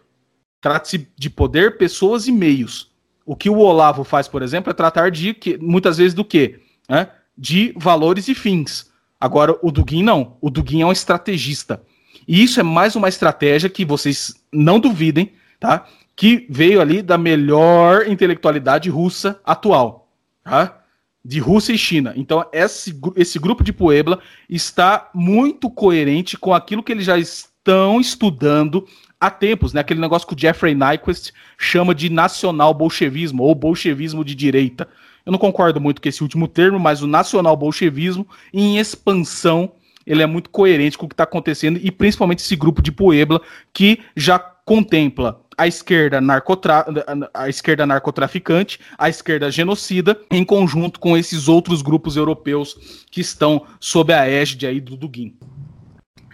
[0.61, 2.91] Trata-se de poder, pessoas e meios.
[3.25, 6.59] O que o Olavo faz, por exemplo, é tratar de que, muitas vezes do quê?
[6.87, 7.09] Né?
[7.35, 8.91] De valores e fins.
[9.19, 10.37] Agora, o Dugin não.
[10.41, 11.81] O Dugin é um estrategista.
[12.27, 15.85] E isso é mais uma estratégia que vocês não duvidem, tá?
[16.15, 20.09] Que veio ali da melhor intelectualidade russa atual.
[20.43, 20.81] Tá?
[21.25, 22.13] de Rússia e China.
[22.15, 27.99] Então, esse, esse grupo de Puebla está muito coerente com aquilo que eles já estão
[27.99, 28.87] estudando
[29.19, 29.81] há tempos, né?
[29.81, 34.87] Aquele negócio que o Jeffrey Nyquist chama de nacional bolchevismo ou bolchevismo de direita.
[35.25, 39.71] Eu não concordo muito com esse último termo, mas o nacional bolchevismo em expansão
[40.05, 43.41] ele é muito coerente com o que está acontecendo e principalmente esse grupo de Puebla
[43.73, 46.85] que já contempla a esquerda, narcotra...
[47.33, 53.65] a esquerda narcotraficante, a esquerda genocida, em conjunto com esses outros grupos europeus que estão
[53.79, 55.33] sob a égide aí do Dugin.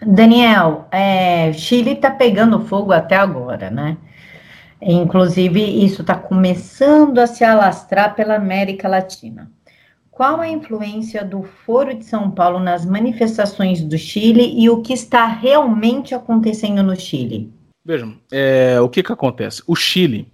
[0.04, 3.98] Daniel, é, Chile está pegando fogo até agora, né?
[4.82, 9.52] Inclusive, isso está começando a se alastrar pela América Latina.
[10.10, 14.94] Qual a influência do Foro de São Paulo nas manifestações do Chile e o que
[14.94, 17.52] está realmente acontecendo no Chile?
[17.84, 19.64] Vejam, é, o que que acontece?
[19.66, 20.28] O Chile,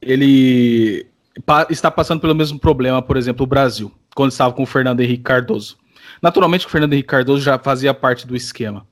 [0.00, 1.06] ele
[1.44, 5.00] pa está passando pelo mesmo problema, por exemplo, o Brasil, quando estava com o Fernando
[5.00, 5.76] Henrique Cardoso.
[6.22, 8.86] Naturalmente, o Fernando Henrique Cardoso já fazia parte do esquema.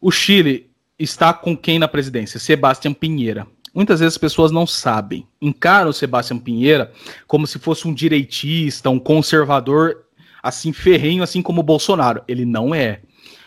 [0.00, 2.40] O Chile está com quem na presidência?
[2.40, 3.46] Sebastião Pinheira.
[3.74, 5.26] Muitas vezes as pessoas não sabem.
[5.40, 6.92] Encaram o Sebastião Pinheira
[7.26, 10.04] como se fosse um direitista, um conservador,
[10.42, 12.22] assim, ferrenho, assim como o Bolsonaro.
[12.26, 13.00] Ele não é.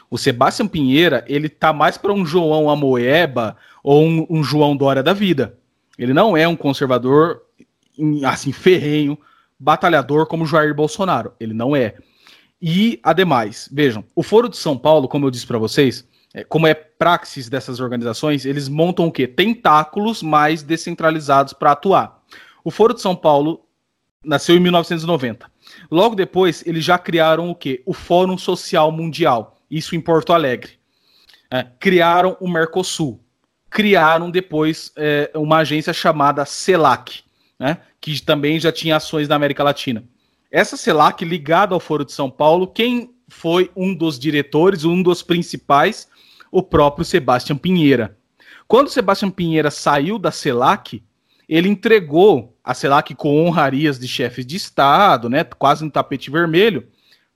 [0.10, 5.04] O Sebastião Pinheira, ele tá mais para um João Amoeba ou um, um, João Dória
[5.04, 5.58] da vida.
[5.98, 7.42] Ele não é um conservador
[8.26, 9.18] assim ferrenho,
[9.60, 11.34] batalhador como Jair Bolsonaro.
[11.40, 11.96] Ele não é.
[12.62, 16.08] E ademais, vejam, o Foro de São Paulo, como eu disse para vocês,
[16.50, 19.28] como é praxis dessas organizações, eles montam o quê?
[19.28, 22.24] Tentáculos mais descentralizados para atuar.
[22.64, 23.66] O Foro de São Paulo
[24.24, 25.52] nasceu em 1990.
[25.92, 27.84] Logo depois, eles já criaram o quê?
[27.86, 30.74] O Fórum Social Mundial isso em Porto Alegre.
[31.50, 33.20] É, criaram o Mercosul.
[33.70, 37.24] Criaram depois é, uma agência chamada CELAC,
[37.60, 40.04] né, que também já tinha ações na América Latina.
[40.52, 45.24] Essa CELAC, ligada ao Foro de São Paulo, quem foi um dos diretores, um dos
[45.24, 46.08] principais,
[46.54, 48.16] o próprio Sebastião Pinheira.
[48.68, 51.04] Quando Sebastião Pinheira saiu da CELAC,
[51.50, 56.88] ele entregou a CELAC com honrarias de chefes de Estado, né, quase no tapete vermelho,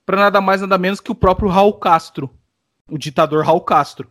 [0.06, 2.30] para nada mais nada menos que o próprio Raul Castro,
[2.88, 4.08] o ditador Raul Castro.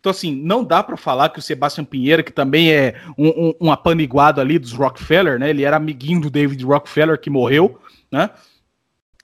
[0.00, 3.54] Então, assim, não dá para falar que o Sebastião Pinheiro, que também é um, um,
[3.60, 5.50] um, apaniguado ali dos Rockefeller, né?
[5.50, 7.80] Ele era amiguinho do David Rockefeller, que morreu,
[8.10, 8.30] né?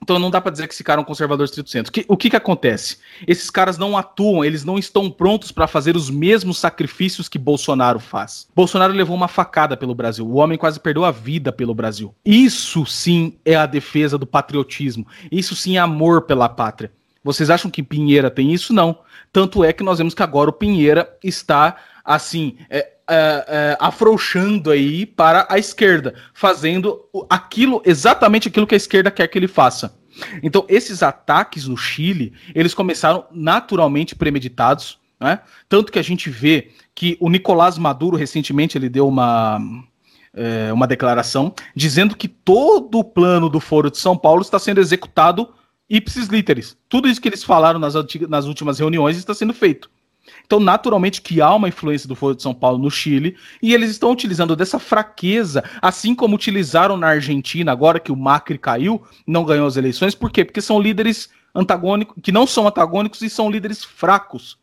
[0.05, 1.91] Então não dá para dizer que esse cara é um conservador estrito centro.
[1.91, 2.99] Que, o que que acontece?
[3.27, 7.99] Esses caras não atuam, eles não estão prontos para fazer os mesmos sacrifícios que Bolsonaro
[7.99, 8.47] faz.
[8.55, 10.27] Bolsonaro levou uma facada pelo Brasil.
[10.27, 12.15] O homem quase perdeu a vida pelo Brasil.
[12.23, 15.07] Isso sim é a defesa do patriotismo.
[15.33, 16.93] Isso sim é amor pela pátria.
[17.25, 18.75] Vocês acham que Pinheira tem isso?
[18.75, 18.99] Não.
[19.33, 24.71] Tanto é que nós vemos que agora o Pinheira está assim, é, é, é, afrouxando
[24.71, 29.99] aí para a esquerda, fazendo aquilo, exatamente aquilo que a esquerda quer que ele faça.
[30.43, 35.41] Então, esses ataques no Chile, eles começaram naturalmente premeditados, né?
[35.69, 39.59] Tanto que a gente vê que o Nicolás Maduro, recentemente, ele deu uma,
[40.33, 44.81] é, uma declaração dizendo que todo o plano do Foro de São Paulo está sendo
[44.81, 45.53] executado
[45.89, 46.77] ipsis literis.
[46.89, 47.95] Tudo isso que eles falaram nas,
[48.29, 49.91] nas últimas reuniões está sendo feito.
[50.47, 53.91] Então, naturalmente, que há uma influência do Foro de São Paulo no Chile, e eles
[53.91, 59.45] estão utilizando dessa fraqueza, assim como utilizaram na Argentina, agora que o Macri caiu, não
[59.45, 60.45] ganhou as eleições, por quê?
[60.45, 64.59] Porque são líderes antagônicos, que não são antagônicos e são líderes fracos.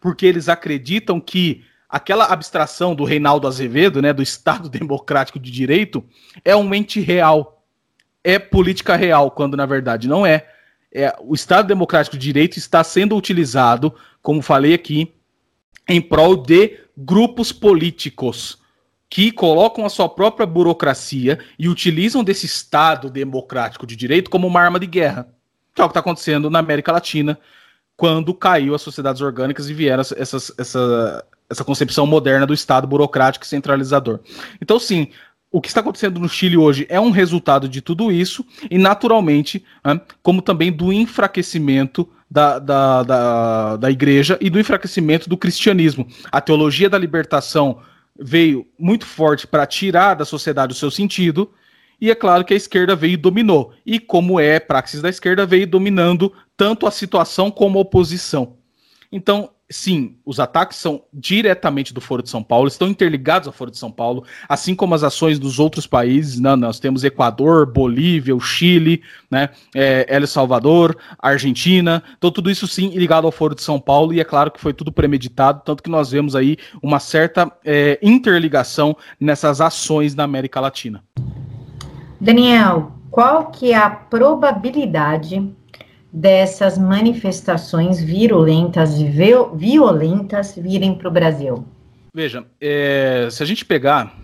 [0.00, 6.04] Porque eles acreditam que aquela abstração do Reinaldo Azevedo, né, do Estado Democrático de Direito,
[6.44, 7.64] é um ente real.
[8.24, 10.46] É política real, quando na verdade não é.
[10.92, 15.12] é o Estado Democrático de Direito está sendo utilizado como falei aqui,
[15.88, 18.58] em prol de grupos políticos
[19.08, 24.60] que colocam a sua própria burocracia e utilizam desse Estado democrático de direito como uma
[24.60, 25.28] arma de guerra.
[25.74, 27.38] Que é o que está acontecendo na América Latina,
[27.96, 33.44] quando caiu as sociedades orgânicas e vieram essas, essa, essa concepção moderna do Estado burocrático
[33.44, 34.20] e centralizador.
[34.60, 35.08] Então, sim,
[35.50, 39.62] o que está acontecendo no Chile hoje é um resultado de tudo isso, e naturalmente,
[40.22, 46.08] como também do enfraquecimento da, da, da, da igreja e do enfraquecimento do cristianismo.
[46.30, 47.80] A teologia da libertação
[48.18, 51.52] veio muito forte para tirar da sociedade o seu sentido,
[52.00, 53.74] e é claro que a esquerda veio e dominou.
[53.84, 58.56] E como é praxis da esquerda, veio dominando tanto a situação como a oposição.
[59.12, 63.70] Então, sim, os ataques são diretamente do Foro de São Paulo, estão interligados ao Foro
[63.70, 66.38] de São Paulo, assim como as ações dos outros países.
[66.38, 66.54] Né?
[66.54, 69.48] Nós temos Equador, Bolívia, o Chile, né?
[69.74, 72.02] É, El Salvador, Argentina.
[72.16, 74.72] Então, tudo isso sim ligado ao Foro de São Paulo, e é claro que foi
[74.72, 80.60] tudo premeditado, tanto que nós vemos aí uma certa é, interligação nessas ações na América
[80.60, 81.02] Latina.
[82.20, 85.52] Daniel, qual que é a probabilidade
[86.12, 91.64] dessas manifestações virulentas e violentas virem para o Brasil?
[92.12, 94.14] Veja, é, se a gente pegar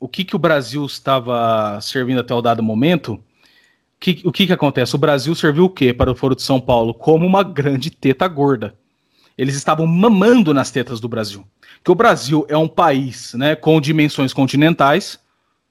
[0.00, 3.22] o que, que o Brasil estava servindo até o dado momento,
[4.02, 4.96] que, o que, que acontece?
[4.96, 6.92] O Brasil serviu o quê para o Foro de São Paulo?
[6.92, 8.74] Como uma grande teta gorda.
[9.38, 11.46] Eles estavam mamando nas tetas do Brasil.
[11.84, 15.20] Que o Brasil é um país né, com dimensões continentais,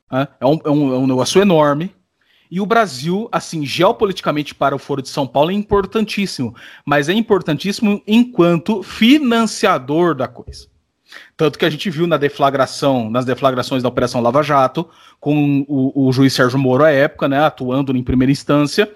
[0.09, 1.93] né, é, um, é, um, é um negócio enorme,
[2.51, 6.53] e o Brasil, assim, geopoliticamente para o Foro de São Paulo é importantíssimo,
[6.85, 10.67] mas é importantíssimo enquanto financiador da coisa.
[11.37, 16.07] Tanto que a gente viu na deflagração, nas deflagrações da Operação Lava Jato, com o,
[16.07, 18.91] o juiz Sérgio Moro à época, né, atuando em primeira instância,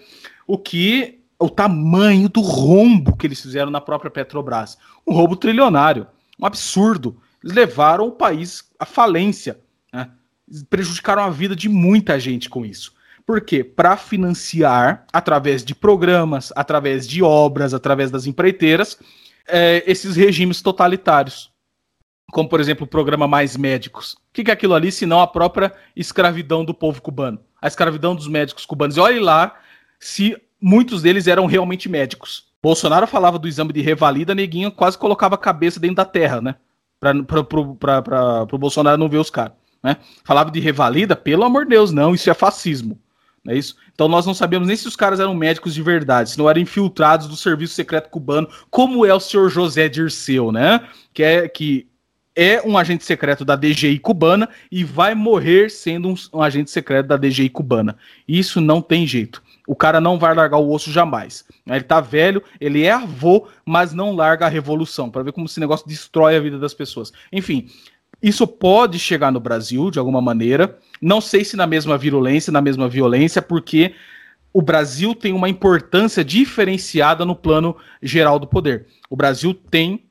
[0.45, 4.78] o que o tamanho do rombo que eles fizeram na própria Petrobras,
[5.08, 6.08] um roubo trilionário,
[6.39, 7.22] um absurdo.
[7.41, 9.60] Eles levaram o país à falência,
[9.93, 10.10] né?
[10.70, 12.95] prejudicaram a vida de muita gente com isso.
[13.26, 13.63] Por quê?
[13.63, 18.99] Para financiar, através de programas, através de obras, através das empreiteiras,
[19.47, 21.51] é, esses regimes totalitários.
[22.32, 24.13] Como, por exemplo, o programa Mais Médicos.
[24.13, 27.39] O que é aquilo ali, senão a própria escravidão do povo cubano?
[27.61, 28.97] A escravidão dos médicos cubanos.
[28.97, 29.55] E olhe lá
[29.99, 32.45] se muitos deles eram realmente médicos.
[32.61, 36.55] Bolsonaro falava do exame de revalida, neguinho quase colocava a cabeça dentro da terra, né?
[36.99, 37.13] Para
[38.51, 39.53] o Bolsonaro não ver os caras.
[39.84, 39.97] Né?
[40.23, 42.99] Falava de revalida, pelo amor de Deus, não, isso é fascismo.
[43.46, 43.76] Não é isso?
[43.93, 46.60] Então nós não sabemos nem se os caras eram médicos de verdade, se não eram
[46.60, 50.82] infiltrados do serviço secreto cubano, como é o senhor José Dirceu, né?
[51.14, 51.88] Que é que
[52.36, 57.08] é um agente secreto da DGI cubana e vai morrer sendo um, um, agente secreto
[57.08, 57.96] da DGI cubana.
[58.28, 59.41] Isso não tem jeito.
[59.66, 61.46] O cara não vai largar o osso jamais.
[61.66, 65.60] Ele tá velho, ele é avô, mas não larga a revolução, para ver como esse
[65.60, 67.14] negócio destrói a vida das pessoas.
[67.32, 67.70] Enfim,
[68.22, 70.78] isso pode chegar no Brasil de alguma maneira.
[71.02, 73.93] Não sei se na mesma virulência, na mesma violência, porque
[74.54, 78.88] o Brasil tem uma importância diferenciada no plano geral do poder.
[79.10, 80.06] O Brasil tem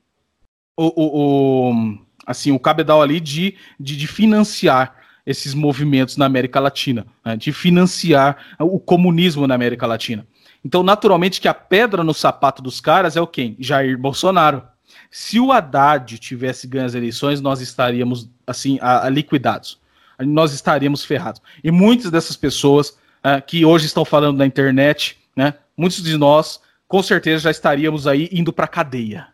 [0.77, 6.59] o, o, o assim o cabedal ali de, de, de, financiar esses movimentos na América
[6.59, 10.27] Latina, né, de financiar o comunismo na América Latina.
[10.63, 13.55] Então, naturalmente, que a pedra no sapato dos caras é o quem?
[13.59, 14.63] Jair Bolsonaro.
[15.09, 19.79] Se o Haddad tivesse ganho as eleições, nós estaríamos assim a, a liquidados.
[20.19, 21.41] Nós estaríamos ferrados.
[21.63, 25.55] E muitas dessas pessoas é, que hoje estão falando na internet, né?
[25.75, 29.27] Muitos de nós, com certeza, já estaríamos aí indo para cadeia,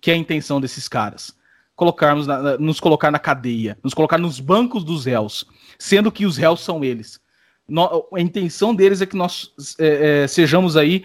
[0.00, 1.34] que é a intenção desses caras.
[1.74, 5.44] Colocarmos na, nos colocar na cadeia, nos colocar nos bancos dos réus,
[5.78, 7.20] sendo que os réus são eles.
[7.66, 11.04] No, a intenção deles é que nós é, é, sejamos aí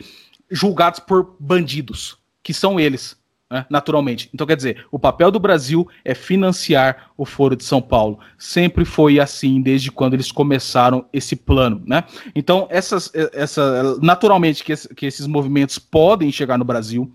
[0.49, 3.17] julgados por bandidos, que são eles
[3.53, 4.31] né, naturalmente.
[4.33, 8.17] Então, quer dizer, o papel do Brasil é financiar o Foro de São Paulo.
[8.35, 11.79] Sempre foi assim desde quando eles começaram esse plano.
[11.85, 12.03] Né?
[12.33, 17.11] Então, essas, essa, naturalmente que, que esses movimentos podem chegar no Brasil.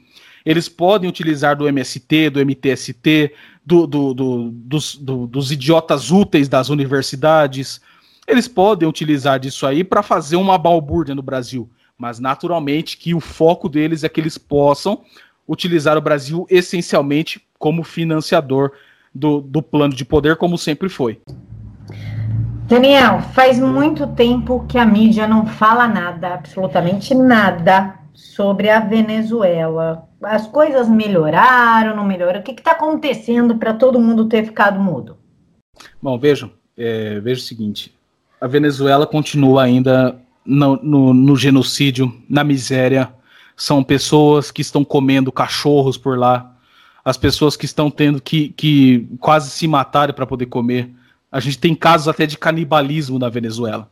[0.46, 3.34] Eles podem utilizar do MST, do MTST,
[3.66, 7.80] do, do, do, dos, dos idiotas úteis das universidades.
[8.28, 11.68] Eles podem utilizar disso aí para fazer uma balbúrdia no Brasil
[11.98, 15.02] mas naturalmente que o foco deles é que eles possam
[15.48, 18.72] utilizar o Brasil essencialmente como financiador
[19.14, 21.20] do, do plano de poder, como sempre foi.
[22.68, 30.06] Daniel, faz muito tempo que a mídia não fala nada, absolutamente nada, sobre a Venezuela.
[30.22, 32.40] As coisas melhoraram, não melhoraram?
[32.40, 35.16] O que está acontecendo para todo mundo ter ficado mudo?
[36.02, 37.94] Bom, vejam, é, veja o seguinte:
[38.38, 43.08] a Venezuela continua ainda no, no, no genocídio, na miséria,
[43.58, 46.54] são pessoas que estão comendo cachorros por lá,
[47.04, 50.88] as pessoas que estão tendo que, que quase se matarem para poder comer.
[51.30, 53.90] A gente tem casos até de canibalismo na Venezuela.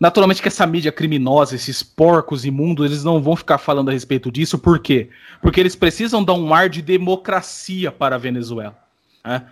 [0.00, 4.32] Naturalmente que essa mídia criminosa, esses porcos imundos, eles não vão ficar falando a respeito
[4.32, 5.10] disso, por quê?
[5.40, 8.76] Porque eles precisam dar um ar de democracia para a Venezuela.
[9.24, 9.46] Né?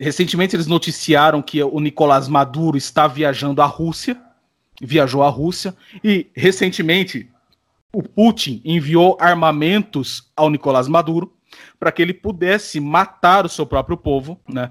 [0.00, 4.18] Recentemente eles noticiaram que o Nicolás Maduro está viajando à Rússia,
[4.80, 7.28] viajou à Rússia, e recentemente
[7.94, 11.32] o Putin enviou armamentos ao Nicolás Maduro
[11.78, 14.70] para que ele pudesse matar o seu próprio povo, né?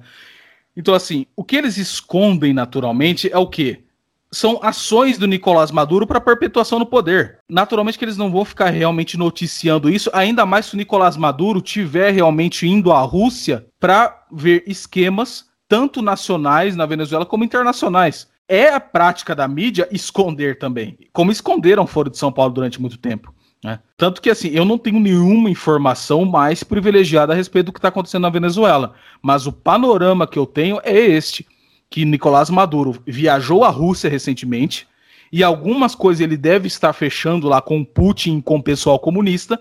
[0.75, 3.83] Então, assim, o que eles escondem naturalmente é o quê?
[4.29, 7.37] São ações do Nicolás Maduro para perpetuação no poder.
[7.47, 11.61] Naturalmente que eles não vão ficar realmente noticiando isso, ainda mais se o Nicolás Maduro
[11.61, 18.69] tiver realmente indo à Rússia para ver esquemas tanto nacionais na Venezuela como internacionais é
[18.69, 23.33] a prática da mídia esconder também, como esconderam Foro de São Paulo durante muito tempo.
[23.63, 23.79] Né?
[23.97, 27.87] Tanto que, assim, eu não tenho nenhuma informação mais privilegiada a respeito do que está
[27.87, 31.47] acontecendo na Venezuela, mas o panorama que eu tenho é este,
[31.89, 34.87] que Nicolás Maduro viajou à Rússia recentemente,
[35.31, 39.59] e algumas coisas ele deve estar fechando lá com Putin, com o pessoal comunista,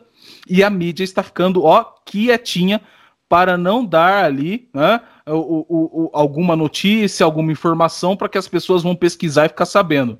[0.48, 2.80] e a mídia está ficando, ó, quietinha,
[3.28, 8.48] para não dar ali né, o, o, o, alguma notícia, alguma informação para que as
[8.48, 10.18] pessoas vão pesquisar e ficar sabendo.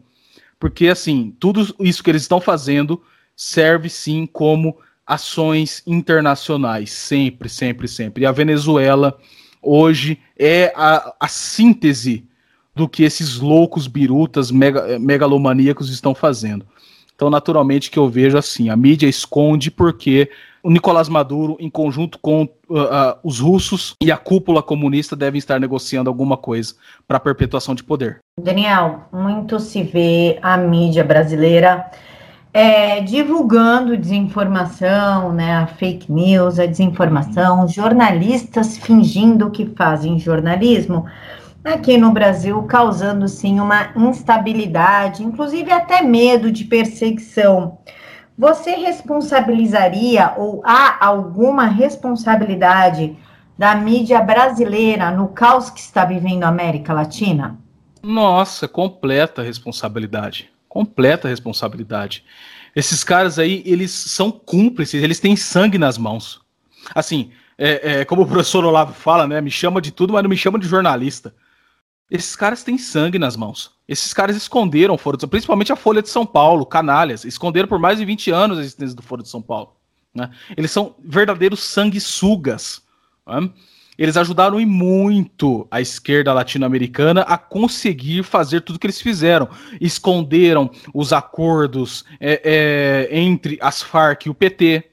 [0.59, 3.03] Porque, assim, tudo isso que eles estão fazendo
[3.35, 4.77] serve sim como
[5.07, 8.23] ações internacionais, sempre, sempre, sempre.
[8.23, 9.19] E a Venezuela
[9.61, 12.27] hoje é a, a síntese
[12.75, 16.67] do que esses loucos birutas mega, megalomaníacos estão fazendo.
[17.15, 20.31] Então, naturalmente, que eu vejo assim, a mídia esconde porque
[20.63, 25.39] o Nicolás Maduro, em conjunto com uh, uh, os russos e a cúpula comunista, devem
[25.39, 26.75] estar negociando alguma coisa
[27.07, 28.21] para perpetuação de poder.
[28.41, 31.91] Daniel, muito se vê a mídia brasileira
[32.55, 41.07] é, divulgando desinformação, né, a fake news, a desinformação, jornalistas fingindo que fazem jornalismo
[41.65, 47.79] aqui no Brasil, causando sim uma instabilidade, inclusive até medo de perseguição.
[48.39, 53.17] Você responsabilizaria ou há alguma responsabilidade
[53.59, 57.59] da mídia brasileira no caos que está vivendo a América Latina?
[58.03, 60.51] Nossa, completa responsabilidade.
[60.69, 62.25] Completa responsabilidade.
[62.75, 66.41] Esses caras aí, eles são cúmplices, eles têm sangue nas mãos.
[66.95, 69.41] Assim, é, é, como o professor Olavo fala, né?
[69.41, 71.35] Me chama de tudo, mas não me chama de jornalista.
[72.13, 73.71] Esses caras têm sangue nas mãos.
[73.89, 77.67] Esses caras esconderam o Foro de São principalmente a Folha de São Paulo, canalhas, esconderam
[77.67, 79.75] por mais de 20 anos a existência do Foro de São Paulo.
[80.15, 80.31] Né?
[80.55, 82.83] Eles são verdadeiros sanguessugas.
[83.27, 83.49] Né?
[83.97, 89.49] Eles ajudaram e muito a esquerda latino-americana a conseguir fazer tudo que eles fizeram.
[89.81, 94.85] Esconderam os acordos é, é, entre as Farc e o PT.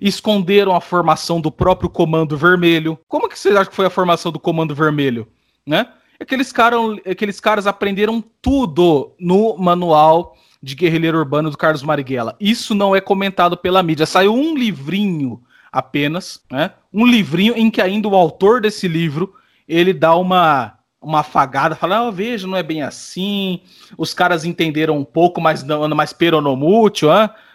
[0.00, 2.98] Esconderam a formação do próprio Comando Vermelho.
[3.06, 5.28] Como que vocês acham que foi a formação do Comando Vermelho?
[5.64, 5.86] Né?
[6.20, 6.76] Aqueles, cara,
[7.08, 12.36] aqueles caras aprenderam tudo no manual de guerrilheiro urbano do Carlos Marighella.
[12.40, 14.06] Isso não é comentado pela mídia.
[14.06, 16.72] Saiu um livrinho apenas, né?
[16.92, 19.34] Um livrinho em que ainda o autor desse livro
[19.68, 23.60] ele dá uma uma afagada, fala, ah, veja, não é bem assim.
[23.96, 27.10] Os caras entenderam um pouco, mas não, mais peronomútil,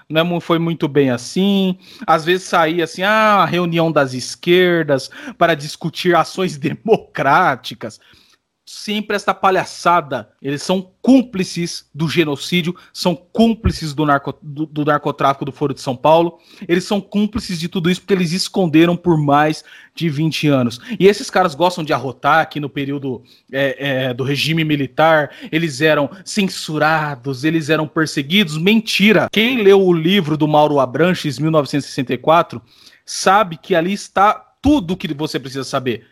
[0.09, 1.77] não foi muito bem assim.
[2.07, 7.99] Às vezes saía assim, ah, reunião das esquerdas para discutir ações democráticas.
[8.65, 10.29] Sempre esta palhaçada.
[10.41, 15.81] Eles são cúmplices do genocídio, são cúmplices do, narco, do, do, narcotráfico do Foro de
[15.81, 16.37] São Paulo.
[16.67, 19.63] Eles são cúmplices de tudo isso porque eles esconderam por mais
[19.95, 20.79] de 20 anos.
[20.99, 25.81] E esses caras gostam de arrotar que no período é, é, do regime militar eles
[25.81, 28.57] eram censurados, eles eram perseguidos.
[28.57, 29.27] Mentira!
[29.31, 32.61] Quem leu o livro do Mauro Abranches, 1964,
[33.05, 36.05] sabe que ali está tudo o que você precisa saber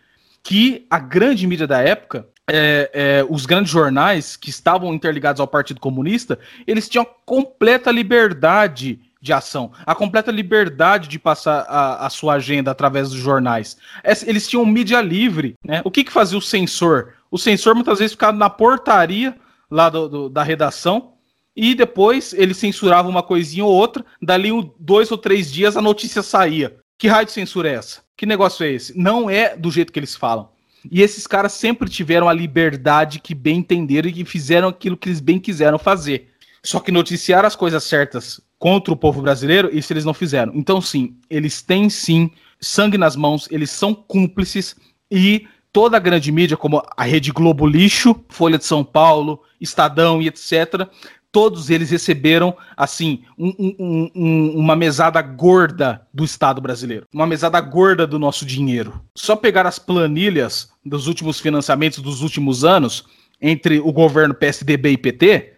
[0.44, 5.48] que a grande mídia da época é, é, os grandes jornais que estavam interligados ao
[5.48, 12.10] Partido Comunista, eles tinham completa liberdade de ação, a completa liberdade de passar a, a
[12.10, 13.78] sua agenda através dos jornais.
[14.26, 15.56] Eles tinham mídia livre.
[15.64, 15.82] Né?
[15.84, 17.14] O que, que fazia o censor?
[17.30, 19.36] O censor muitas vezes ficava na portaria
[19.70, 21.14] lá do, do, da redação
[21.56, 25.82] e depois ele censurava uma coisinha ou outra, dali um, dois ou três dias a
[25.82, 26.78] notícia saía.
[26.98, 28.02] Que raio de censura é essa?
[28.16, 28.98] Que negócio é esse?
[28.98, 30.50] Não é do jeito que eles falam.
[30.90, 35.10] E esses caras sempre tiveram a liberdade que bem entenderam e que fizeram aquilo que
[35.10, 36.30] eles bem quiseram fazer.
[36.64, 40.52] Só que noticiar as coisas certas contra o povo brasileiro, isso eles não fizeram.
[40.54, 44.76] Então, sim, eles têm sim sangue nas mãos, eles são cúmplices
[45.10, 50.22] e toda a grande mídia, como a Rede Globo Lixo, Folha de São Paulo, Estadão
[50.22, 50.88] e etc.,
[51.32, 57.06] todos eles receberam, assim, um, um, um, uma mesada gorda do Estado brasileiro.
[57.14, 59.02] Uma mesada gorda do nosso dinheiro.
[59.16, 63.06] Só pegar as planilhas dos últimos financiamentos dos últimos anos,
[63.42, 65.54] entre o governo PSDB e PT,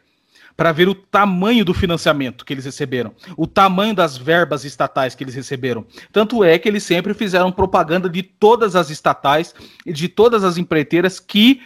[0.56, 5.24] para ver o tamanho do financiamento que eles receberam, o tamanho das verbas estatais que
[5.24, 5.86] eles receberam.
[6.12, 9.56] Tanto é que eles sempre fizeram propaganda de todas as estatais
[9.86, 11.62] e de todas as empreiteiras que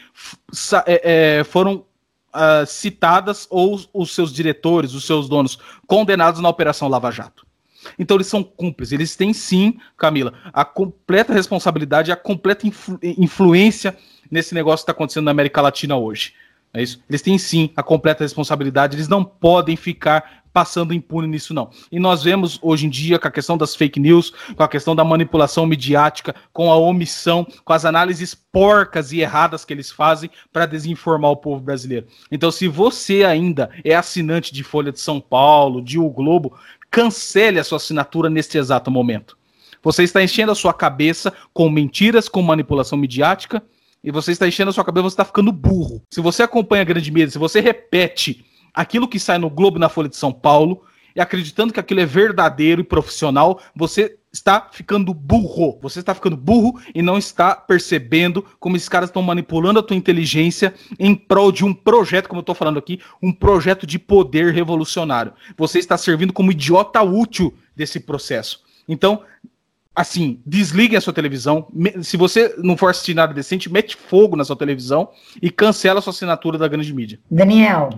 [0.86, 1.84] é, é, foram
[2.36, 5.58] uh, citadas ou os seus diretores, os seus donos,
[5.88, 7.46] condenados na Operação Lava Jato.
[7.98, 13.96] Então eles são cúmplices, eles têm sim, Camila, a completa responsabilidade, a completa influ influência
[14.30, 16.34] nesse negócio que está acontecendo na América Latina hoje.
[16.76, 17.02] É isso?
[17.10, 21.70] Eles têm sim a completa responsabilidade, eles não podem ficar passando impune nisso, não.
[21.92, 24.96] E nós vemos hoje em dia com a questão das fake news, com a questão
[24.96, 30.30] da manipulação midiática, com a omissão, com as análises porcas e erradas que eles fazem
[30.52, 32.08] para desinformar o povo brasileiro.
[32.32, 36.58] Então, se você ainda é assinante de Folha de São Paulo, de O Globo,
[36.90, 39.38] cancele a sua assinatura neste exato momento.
[39.84, 43.62] Você está enchendo a sua cabeça com mentiras, com manipulação midiática,
[44.06, 46.04] e você está enchendo a sua cabeça, você está ficando burro.
[46.12, 49.90] Se você acompanha a grande mídia, se você repete aquilo que sai no Globo na
[49.90, 50.84] Folha de São Paulo
[51.16, 55.80] e acreditando que aquilo é verdadeiro e profissional, você está ficando burro.
[55.82, 59.96] Você está ficando burro e não está percebendo como esses caras estão manipulando a tua
[59.96, 64.54] inteligência em prol de um projeto, como eu estou falando aqui, um projeto de poder
[64.54, 65.34] revolucionário.
[65.58, 68.64] Você está servindo como idiota útil desse processo.
[68.88, 69.24] Então,
[69.96, 71.68] assim, desliguem a sua televisão.
[72.04, 75.10] Se você não for assistir nada decente, mete fogo na sua televisão
[75.42, 77.20] e cancela a sua assinatura da grande mídia.
[77.32, 77.90] Daniel,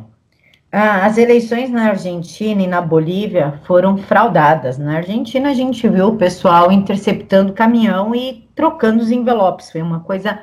[0.71, 4.77] as eleições na Argentina e na Bolívia foram fraudadas.
[4.77, 9.71] Na Argentina, a gente viu o pessoal interceptando caminhão e trocando os envelopes.
[9.71, 10.39] Foi uma coisa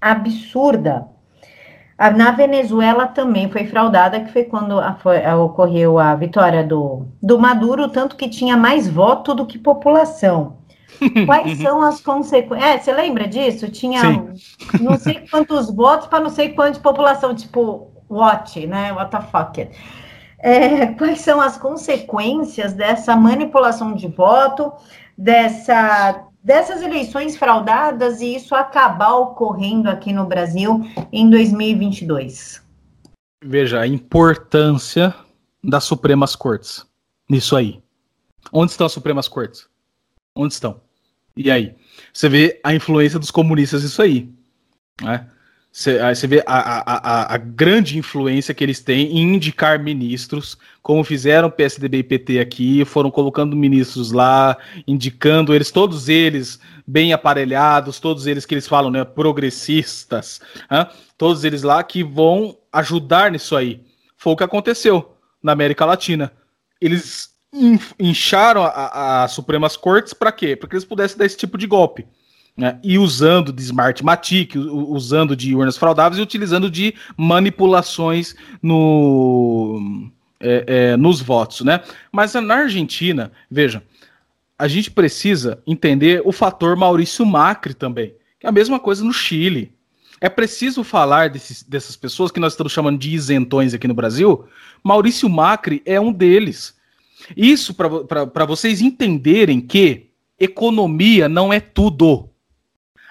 [0.00, 1.08] absurda.
[1.96, 7.06] Na Venezuela também foi fraudada, que foi quando a, foi, a, ocorreu a vitória do,
[7.22, 10.56] do Maduro, tanto que tinha mais voto do que população.
[11.26, 12.70] Quais são as consequências?
[12.70, 13.70] É, você lembra disso?
[13.70, 14.02] Tinha
[14.80, 18.92] não sei quantos votos para não sei quantos população, tipo, what, né?
[18.92, 19.68] What the fuck.
[20.38, 24.72] É, quais são as consequências dessa manipulação de voto,
[25.16, 32.62] dessa, dessas eleições fraudadas e isso acabar ocorrendo aqui no Brasil em 2022?
[33.42, 35.14] Veja a importância
[35.62, 36.86] das Supremas Cortes
[37.28, 37.82] nisso aí.
[38.52, 39.66] Onde estão as Supremas Cortes?
[40.36, 40.83] Onde estão?
[41.36, 41.74] E aí?
[42.12, 44.28] Você vê a influência dos comunistas nisso aí.
[45.02, 45.26] Né?
[45.76, 51.50] Você vê a, a, a, grande influência que eles têm em indicar ministros, como fizeram
[51.50, 54.56] PSDB e PT aqui, foram colocando ministros lá,
[54.86, 60.86] indicando eles, todos eles bem aparelhados, todos eles que eles falam, né, progressistas, hein?
[61.18, 63.80] todos eles lá que vão ajudar nisso aí.
[64.16, 66.32] Foi o que aconteceu na América Latina.
[66.80, 67.33] Eles
[67.98, 70.56] incharam as Supremas Cortes para quê?
[70.56, 72.06] Para que eles pudessem dar esse tipo de golpe
[72.56, 80.64] né, e usando de Smartmatic, usando de urnas fraudáveis e utilizando de manipulações no, é,
[80.66, 81.62] é, nos votos.
[81.62, 81.80] Né?
[82.12, 83.82] Mas na Argentina, veja,
[84.58, 89.12] a gente precisa entender o fator Maurício Macri também, que é a mesma coisa no
[89.12, 89.72] Chile.
[90.20, 94.46] É preciso falar desses, dessas pessoas que nós estamos chamando de isentões aqui no Brasil.
[94.82, 96.74] Maurício Macri é um deles.
[97.36, 102.30] Isso para vocês entenderem que economia não é tudo.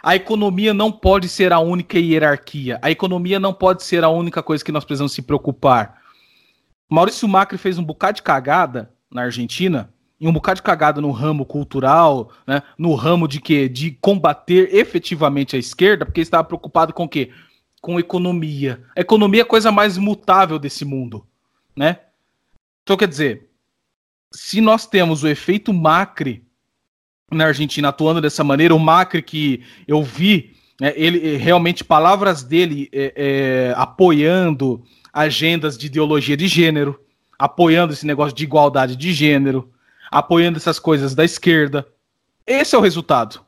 [0.01, 2.79] A economia não pode ser a única hierarquia.
[2.81, 6.01] A economia não pode ser a única coisa que nós precisamos se preocupar.
[6.89, 9.93] Maurício Macri fez um bocado de cagada na Argentina,
[10.23, 13.67] e um bocado de cagada no ramo cultural, né, no ramo de quê?
[13.67, 17.29] De combater efetivamente a esquerda, porque estava preocupado com o quê?
[17.81, 18.81] Com economia.
[18.95, 21.27] A economia é a coisa mais mutável desse mundo,
[21.75, 21.99] né?
[22.83, 23.49] Então, quer dizer,
[24.33, 26.43] se nós temos o efeito Macri
[27.31, 32.89] na Argentina atuando dessa maneira, o Macri que eu vi, né, ele realmente palavras dele
[32.91, 36.99] é, é, apoiando agendas de ideologia de gênero,
[37.37, 39.71] apoiando esse negócio de igualdade de gênero,
[40.09, 41.87] apoiando essas coisas da esquerda.
[42.45, 43.41] Esse é o resultado.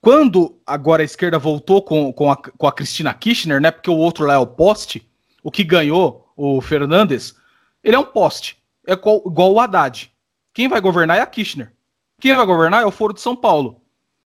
[0.00, 3.70] Quando agora a esquerda voltou com, com, a, com a Cristina Kirchner, né?
[3.70, 5.08] Porque o outro lá é o poste,
[5.44, 7.36] o que ganhou, o Fernandes,
[7.84, 8.61] ele é um poste.
[8.86, 10.12] É igual, igual o Haddad.
[10.52, 11.72] Quem vai governar é a Kirchner.
[12.20, 13.80] Quem vai governar é o Foro de São Paulo.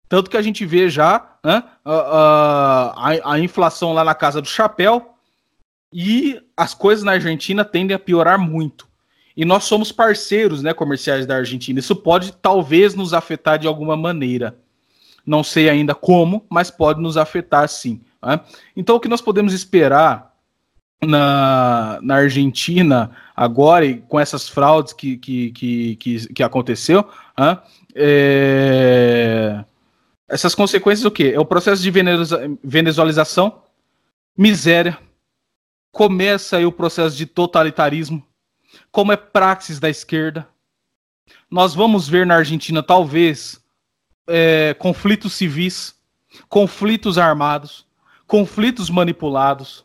[0.09, 4.49] Tanto que a gente vê já né, a, a, a inflação lá na casa do
[4.49, 5.15] chapéu,
[5.93, 8.89] e as coisas na Argentina tendem a piorar muito.
[9.37, 11.81] E nós somos parceiros né, comerciais da Argentina.
[11.81, 14.57] Isso pode talvez nos afetar de alguma maneira.
[15.25, 18.01] Não sei ainda como, mas pode nos afetar sim.
[18.23, 18.41] Né?
[18.77, 20.30] Então, o que nós podemos esperar
[21.05, 27.59] na, na Argentina agora, com essas fraudes que, que, que, que, que aconteceu, né?
[27.95, 29.65] é...
[30.29, 31.33] essas consequências o quê?
[31.35, 31.91] É o processo de
[32.63, 33.63] venezualização,
[34.37, 34.99] miséria,
[35.91, 38.25] começa aí o processo de totalitarismo,
[38.93, 40.47] como é praxis da esquerda.
[41.51, 43.61] Nós vamos ver na Argentina, talvez,
[44.27, 45.95] é, conflitos civis,
[46.49, 47.87] conflitos armados,
[48.27, 49.85] conflitos manipulados,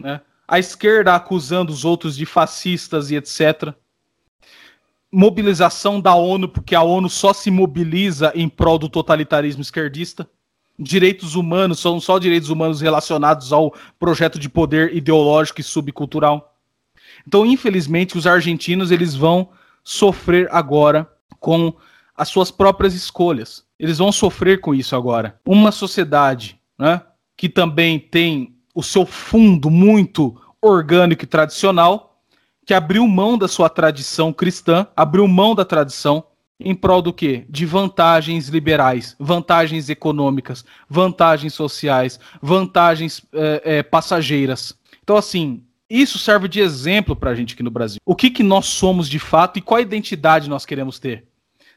[0.00, 0.20] né?
[0.46, 3.74] A esquerda acusando os outros de fascistas e etc.
[5.10, 10.28] Mobilização da ONU, porque a ONU só se mobiliza em prol do totalitarismo esquerdista
[10.78, 16.54] direitos humanos são só direitos humanos relacionados ao projeto de poder ideológico e subcultural.
[17.26, 19.48] Então, infelizmente, os argentinos eles vão
[19.82, 21.72] sofrer agora com
[22.16, 23.64] as suas próprias escolhas.
[23.78, 25.38] Eles vão sofrer com isso agora.
[25.44, 27.02] Uma sociedade, né,
[27.36, 32.20] que também tem o seu fundo muito orgânico e tradicional,
[32.66, 36.24] que abriu mão da sua tradição cristã, abriu mão da tradição
[36.60, 37.46] em prol do quê?
[37.48, 44.76] De vantagens liberais, vantagens econômicas, vantagens sociais, vantagens é, é, passageiras.
[45.02, 47.98] Então, assim, isso serve de exemplo para a gente aqui no Brasil.
[48.04, 51.24] O que, que nós somos de fato e qual identidade nós queremos ter?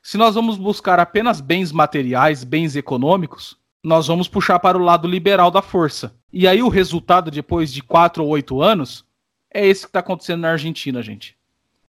[0.04, 5.08] Se nós vamos buscar apenas bens materiais, bens econômicos, nós vamos puxar para o lado
[5.08, 6.14] liberal da força.
[6.32, 9.06] E aí o resultado, depois de quatro ou oito anos,
[9.52, 11.38] é esse que está acontecendo na Argentina, gente.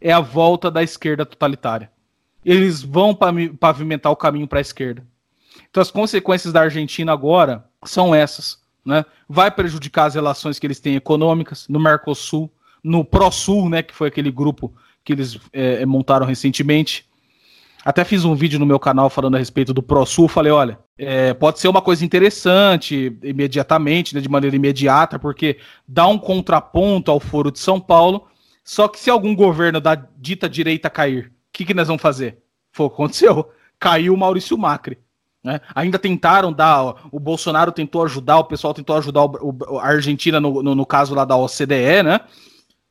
[0.00, 1.90] É a volta da esquerda totalitária
[2.46, 5.04] eles vão pavimentar o caminho para a esquerda.
[5.68, 8.62] Então as consequências da Argentina agora são essas.
[8.84, 9.04] Né?
[9.28, 12.48] Vai prejudicar as relações que eles têm econômicas no Mercosul,
[12.84, 14.72] no ProSul, né, que foi aquele grupo
[15.02, 17.04] que eles é, montaram recentemente.
[17.86, 20.26] Até fiz um vídeo no meu canal falando a respeito do ProSul.
[20.26, 26.06] Falei, olha, é, pode ser uma coisa interessante imediatamente, né, de maneira imediata, porque dá
[26.06, 28.26] um contraponto ao Foro de São Paulo.
[28.64, 32.38] Só que se algum governo da dita direita cair que, que nós vamos fazer?
[32.70, 33.50] Foi o que aconteceu.
[33.78, 34.98] Caiu o Maurício Macri.
[35.42, 35.60] Né?
[35.74, 37.08] Ainda tentaram dar.
[37.10, 40.84] O Bolsonaro tentou ajudar, o pessoal tentou ajudar o, o, a Argentina no, no, no,
[40.84, 42.20] caso lá da OCDE, né?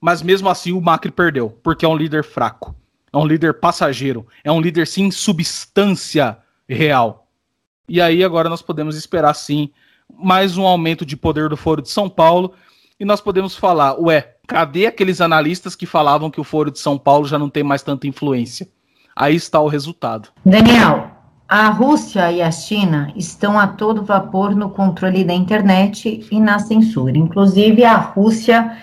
[0.01, 2.75] Mas mesmo assim o Macri perdeu, porque é um líder fraco.
[3.15, 4.27] É um líder passageiro.
[4.43, 6.37] É um líder sem substância
[6.67, 7.27] real.
[7.87, 9.71] E aí agora nós podemos esperar sim
[10.13, 12.53] mais um aumento de poder do Foro de São Paulo.
[12.99, 16.97] E nós podemos falar, ué, Cadê aqueles analistas que falavam que o Foro de São
[16.97, 18.67] Paulo já não tem mais tanta influência?
[19.15, 20.29] Aí está o resultado.
[20.45, 21.09] Daniel,
[21.47, 26.59] a Rússia e a China estão a todo vapor no controle da internet e na
[26.59, 27.17] censura.
[27.17, 28.77] Inclusive, a Rússia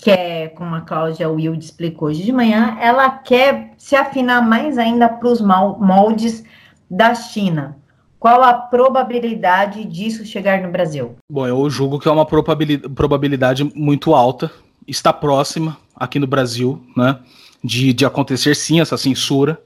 [0.00, 5.08] quer, como a Cláudia Wilde explicou hoje de manhã, ela quer se afinar mais ainda
[5.08, 6.44] para os moldes
[6.90, 7.76] da China.
[8.18, 11.16] Qual a probabilidade disso chegar no Brasil?
[11.30, 14.50] Bom, eu julgo que é uma probabilidade muito alta,
[14.86, 17.18] está próxima aqui no Brasil, né,
[17.62, 19.60] de, de acontecer sim essa censura.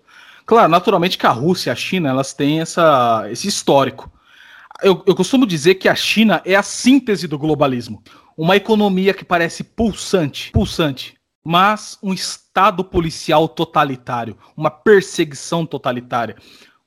[0.47, 4.11] Claro, naturalmente que a Rússia e a China elas têm essa, esse histórico.
[4.82, 8.03] Eu, eu costumo dizer que a China é a síntese do globalismo.
[8.37, 11.14] Uma economia que parece pulsante, pulsante,
[11.45, 16.37] mas um estado policial totalitário, uma perseguição totalitária.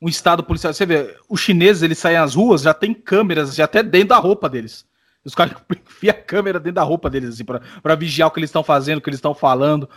[0.01, 0.73] Um estado policial.
[0.73, 4.17] Você vê, os chineses eles saem às ruas, já tem câmeras, já até dentro da
[4.17, 4.85] roupa deles.
[5.25, 8.49] Os caras enfiam a câmera dentro da roupa deles, assim, para vigiar o que eles
[8.49, 9.89] estão fazendo, o que eles estão falando.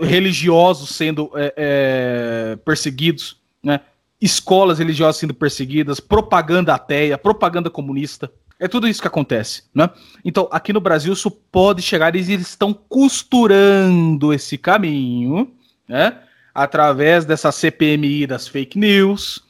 [0.00, 3.80] Religiosos sendo é, é, perseguidos, né?
[4.20, 8.30] escolas religiosas sendo perseguidas, propaganda ateia, propaganda comunista.
[8.58, 9.90] É tudo isso que acontece, né?
[10.24, 15.52] Então, aqui no Brasil, isso pode chegar, e eles estão costurando esse caminho,
[15.88, 16.18] né?
[16.54, 19.42] Através dessa CPMI das fake news,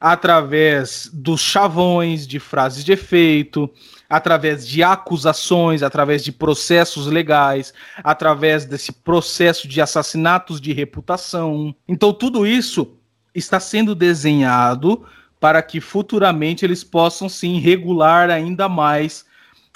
[0.00, 3.68] através dos chavões de frases de efeito,
[4.08, 7.74] através de acusações, através de processos legais,
[8.04, 11.74] através desse processo de assassinatos de reputação.
[11.88, 12.96] Então, tudo isso
[13.34, 15.04] está sendo desenhado
[15.44, 19.26] para que futuramente eles possam sim regular ainda mais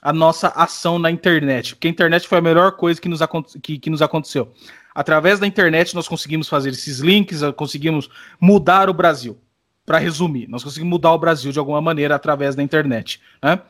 [0.01, 1.75] a nossa ação na internet.
[1.75, 3.21] Porque a internet foi a melhor coisa que nos,
[3.63, 4.51] que, que nos aconteceu.
[4.95, 8.09] Através da internet nós conseguimos fazer esses links, conseguimos
[8.41, 9.39] mudar o Brasil.
[9.85, 13.21] Para resumir, nós conseguimos mudar o Brasil de alguma maneira através da internet.
[13.43, 13.61] Né?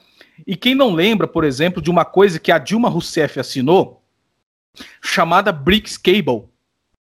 [0.46, 4.04] E quem não lembra, por exemplo, de uma coisa que a Dilma Rousseff assinou,
[5.02, 6.44] chamada BRICS Cable,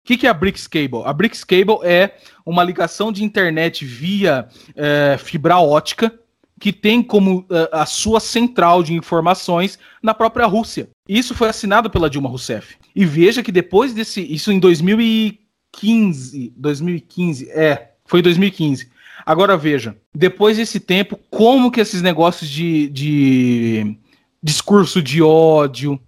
[0.06, 1.02] que, que é a Brix Cable?
[1.04, 6.12] A Brix Cable é uma ligação de internet via é, fibra ótica
[6.58, 10.88] que tem como uh, a sua central de informações na própria Rússia.
[11.08, 12.76] Isso foi assinado pela Dilma Rousseff.
[12.94, 14.22] E veja que depois desse.
[14.22, 16.54] Isso em 2015.
[16.56, 17.90] 2015, é.
[18.06, 18.88] Foi em 2015.
[19.24, 23.98] Agora veja, depois desse tempo, como que esses negócios de, de
[24.42, 26.00] discurso de ódio,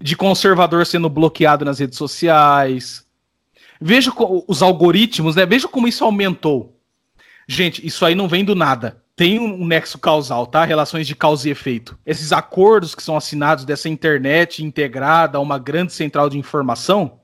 [0.00, 3.07] de conservador sendo bloqueado nas redes sociais,
[3.80, 4.12] Veja
[4.46, 5.46] os algoritmos, né?
[5.46, 6.76] Veja como isso aumentou.
[7.46, 9.02] Gente, isso aí não vem do nada.
[9.16, 10.64] Tem um nexo causal, tá?
[10.64, 11.98] Relações de causa e efeito.
[12.06, 17.18] Esses acordos que são assinados dessa internet integrada a uma grande central de informação,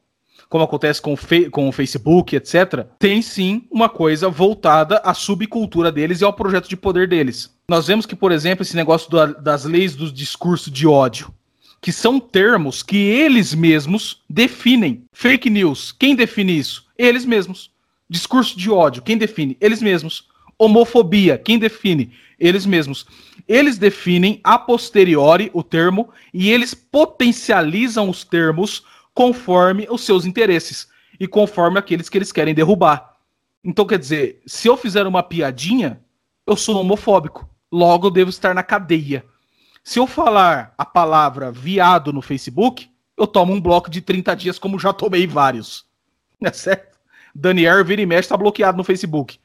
[0.49, 5.93] como acontece com o, com o Facebook, etc., tem sim uma coisa voltada à subcultura
[5.93, 7.55] deles e ao projeto de poder deles.
[7.69, 11.33] Nós vemos que, por exemplo, esse negócio do, das leis do discurso de ódio
[11.85, 15.05] que são termos que eles mesmos definem.
[15.13, 16.87] Fake news, quem define isso?
[16.97, 17.73] Eles mesmos.
[18.09, 19.55] Discurso de ódio, quem define?
[19.61, 20.27] Eles mesmos.
[20.59, 22.11] Homofobia, quem define?
[22.41, 23.05] Eles mesmos.
[23.47, 28.83] Eles definem a posteriori o termo e eles potencializam os termos
[29.13, 30.89] conforme os seus interesses
[31.21, 33.19] e conforme aqueles que eles querem derrubar.
[33.63, 36.01] Então, quer dizer, se eu fizer uma piadinha,
[36.47, 37.47] eu sou homofóbico.
[37.71, 39.23] Logo, eu devo estar na cadeia.
[39.85, 44.59] Se eu falar a palavra viado no Facebook, eu tomo um bloco de 30 dias,
[44.59, 45.85] como já tomei vários.
[46.43, 46.99] É certo?
[47.35, 49.39] Daniel vira e mexe tá bloqueado no Facebook.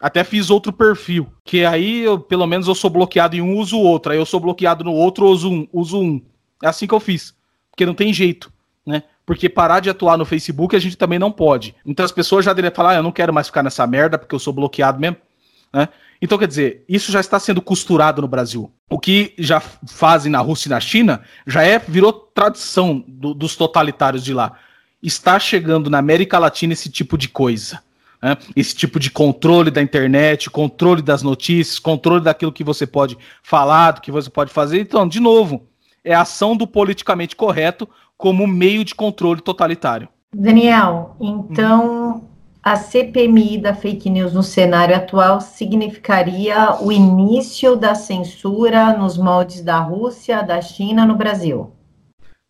[0.00, 3.78] Até fiz outro perfil, que aí eu, pelo menos eu sou bloqueado em um, uso
[3.78, 4.12] outro.
[4.12, 6.22] Aí eu sou bloqueado no outro, uso um, uso um.
[6.62, 7.34] É assim que eu fiz.
[7.70, 8.50] Porque não tem jeito,
[8.86, 9.02] né?
[9.26, 11.74] Porque parar de atuar no Facebook a gente também não pode.
[11.84, 14.34] Então as pessoas já deveriam falar, ah, eu não quero mais ficar nessa merda porque
[14.34, 15.16] eu sou bloqueado mesmo,
[15.72, 15.88] né?
[16.20, 18.70] Então, quer dizer, isso já está sendo costurado no Brasil.
[18.88, 23.56] O que já fazem na Rússia e na China já é virou tradição do, dos
[23.56, 24.52] totalitários de lá.
[25.02, 27.82] Está chegando na América Latina esse tipo de coisa.
[28.22, 28.36] Né?
[28.54, 33.92] Esse tipo de controle da internet, controle das notícias, controle daquilo que você pode falar,
[33.92, 34.80] do que você pode fazer.
[34.80, 35.66] Então, de novo,
[36.02, 40.08] é a ação do politicamente correto como meio de controle totalitário.
[40.34, 42.28] Daniel, então
[42.66, 49.60] a CPMI da fake news no cenário atual significaria o início da censura nos moldes
[49.60, 51.72] da Rússia, da China no Brasil?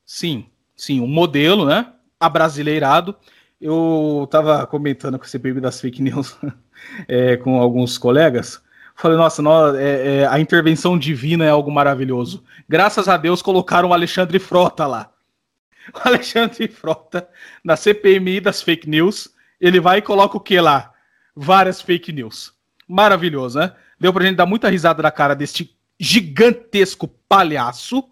[0.06, 1.92] Sim, sim, um modelo, né?
[2.18, 3.14] Abrasileirado.
[3.60, 6.34] Eu estava comentando com a CPMI das fake news
[7.06, 8.58] é, com alguns colegas.
[8.94, 12.42] Falei, nossa, nós, é, é, a intervenção divina é algo maravilhoso.
[12.66, 15.12] Graças a Deus colocaram o Alexandre Frota lá.
[15.94, 17.28] O Alexandre Frota
[17.62, 20.92] na CPMI das fake news ele vai e coloca o que lá?
[21.34, 22.52] Várias fake news.
[22.88, 23.72] Maravilhoso, né?
[23.98, 28.04] Deu pra gente dar muita risada na cara deste gigantesco palhaço.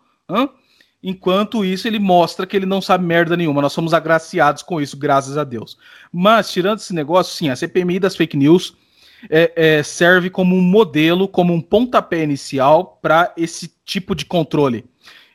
[1.02, 3.60] Enquanto isso, ele mostra que ele não sabe merda nenhuma.
[3.60, 5.76] Nós somos agraciados com isso, graças a Deus.
[6.10, 8.74] Mas, tirando esse negócio, sim, a CPMI das fake news
[9.30, 14.84] é, é, serve como um modelo, como um pontapé inicial para esse tipo de controle.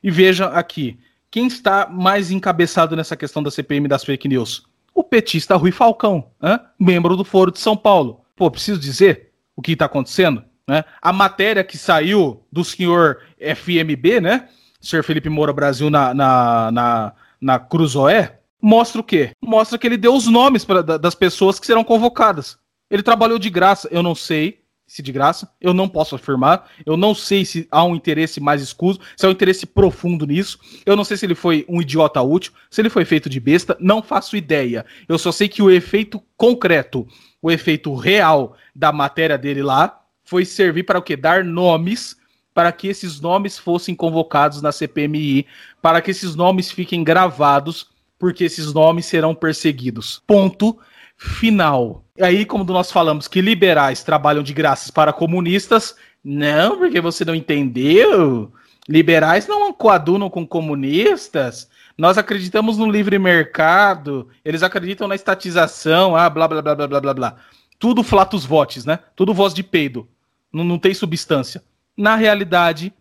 [0.03, 0.98] E veja aqui,
[1.30, 4.69] quem está mais encabeçado nessa questão da CPMI das fake news?
[5.00, 6.30] O petista Rui Falcão,
[6.78, 8.20] membro do Foro de São Paulo.
[8.36, 10.44] Pô, preciso dizer o que está acontecendo?
[10.68, 10.84] Né?
[11.02, 14.50] A matéria que saiu do senhor FMB, né?
[14.82, 19.32] Senhor Felipe Moura Brasil na, na, na, na Cruzoé, mostra o quê?
[19.42, 22.58] Mostra que ele deu os nomes pra, das pessoas que serão convocadas.
[22.92, 24.59] Ele trabalhou de graça, eu não sei
[24.90, 28.60] se de graça, eu não posso afirmar, eu não sei se há um interesse mais
[28.60, 32.20] escuso, se há um interesse profundo nisso, eu não sei se ele foi um idiota
[32.24, 34.84] útil, se ele foi feito de besta, não faço ideia.
[35.07, 37.07] Eu só sei que o efeito concreto,
[37.40, 41.16] o efeito real da matéria dele lá, foi servir para o quê?
[41.16, 42.18] Dar nomes
[42.52, 45.45] para que esses nomes fossem convocados na CPMI,
[45.84, 47.88] para que esses nomes fiquem gravados,
[48.18, 50.24] porque esses nomes serão perseguidos.
[50.26, 50.80] Ponto
[51.20, 52.06] final.
[52.18, 57.26] E aí, como nós falamos que liberais trabalham de graças para comunistas, não, porque você
[57.26, 58.52] não entendeu.
[58.88, 61.70] Liberais não coadunam com comunistas.
[61.98, 64.30] Nós acreditamos no livre mercado.
[64.44, 66.16] Eles acreditam na estatização.
[66.16, 67.36] Ah, blá, blá, blá, blá, blá, blá, blá.
[67.78, 69.00] Tudo flatus votes, né?
[69.16, 70.08] Tudo voz de peido.
[70.52, 71.62] Não, não tem substância.
[71.96, 72.94] Na realidade,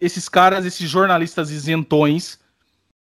[0.00, 2.38] esses caras, esses jornalistas isentões,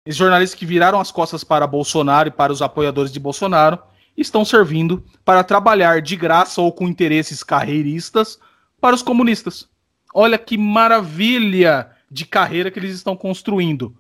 [0.06, 3.80] esses jornalistas que viraram as costas para Bolsonaro e para os apoiadores de Bolsonaro,
[4.22, 8.40] estão servindo para trabalhar de graça ou com interesses carreiristas
[8.80, 9.68] para os comunistas.
[10.14, 13.96] Olha que maravilha de carreira que eles estão construindo.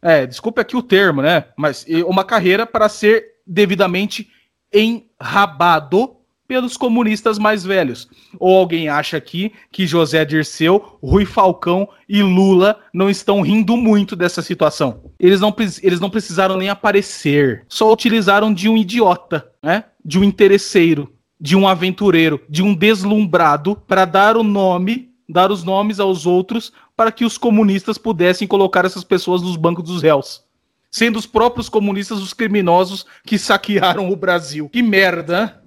[0.00, 1.46] É, desculpe aqui o termo, né?
[1.56, 4.30] Mas uma carreira para ser devidamente
[4.72, 6.16] enrabado
[6.52, 8.06] pelos comunistas mais velhos.
[8.38, 14.14] Ou alguém acha aqui que José Dirceu, Rui Falcão e Lula não estão rindo muito
[14.14, 15.00] dessa situação.
[15.18, 19.84] Eles não, eles não precisaram nem aparecer, só utilizaram de um idiota, né?
[20.04, 21.10] De um interesseiro,
[21.40, 26.70] de um aventureiro, de um deslumbrado para dar o nome, dar os nomes aos outros
[26.94, 30.42] para que os comunistas pudessem colocar essas pessoas nos bancos dos réus
[30.90, 34.68] sendo os próprios comunistas os criminosos que saquearam o Brasil.
[34.68, 35.61] Que merda!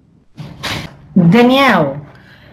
[1.16, 1.98] Daniel,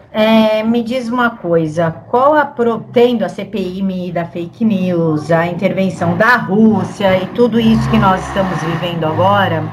[0.09, 5.45] é, me diz uma coisa, qual a pro, tendo a CPI da fake news, a
[5.45, 9.63] intervenção da Rússia e tudo isso que nós estamos vivendo agora,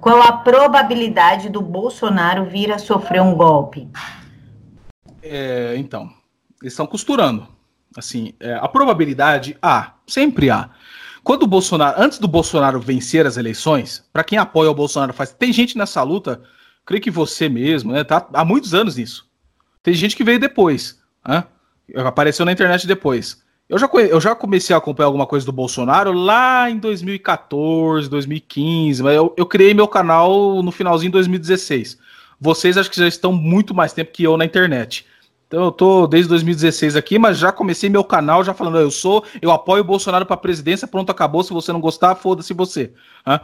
[0.00, 3.88] qual a probabilidade do Bolsonaro vir a sofrer um golpe?
[5.22, 6.10] É, então,
[6.60, 7.46] eles estão costurando.
[7.96, 10.70] Assim, é, a probabilidade há, sempre há.
[11.22, 15.30] Quando o Bolsonaro, antes do Bolsonaro vencer as eleições, para quem apoia o Bolsonaro faz,
[15.30, 16.42] tem gente nessa luta
[16.88, 18.02] creio que você mesmo, né?
[18.02, 19.28] Tá há muitos anos nisso.
[19.82, 21.44] Tem gente que veio depois, né?
[21.96, 23.42] Apareceu na internet depois.
[23.68, 29.02] Eu já, eu já comecei a acompanhar alguma coisa do Bolsonaro lá em 2014, 2015,
[29.02, 31.98] mas eu, eu criei meu canal no finalzinho de 2016.
[32.40, 35.04] Vocês acho que já estão muito mais tempo que eu na internet.
[35.46, 39.22] Então eu tô desde 2016 aqui, mas já comecei meu canal já falando, eu sou,
[39.42, 41.42] eu apoio o Bolsonaro para presidência, pronto, acabou.
[41.42, 42.94] Se você não gostar, foda-se você.
[43.26, 43.40] Né?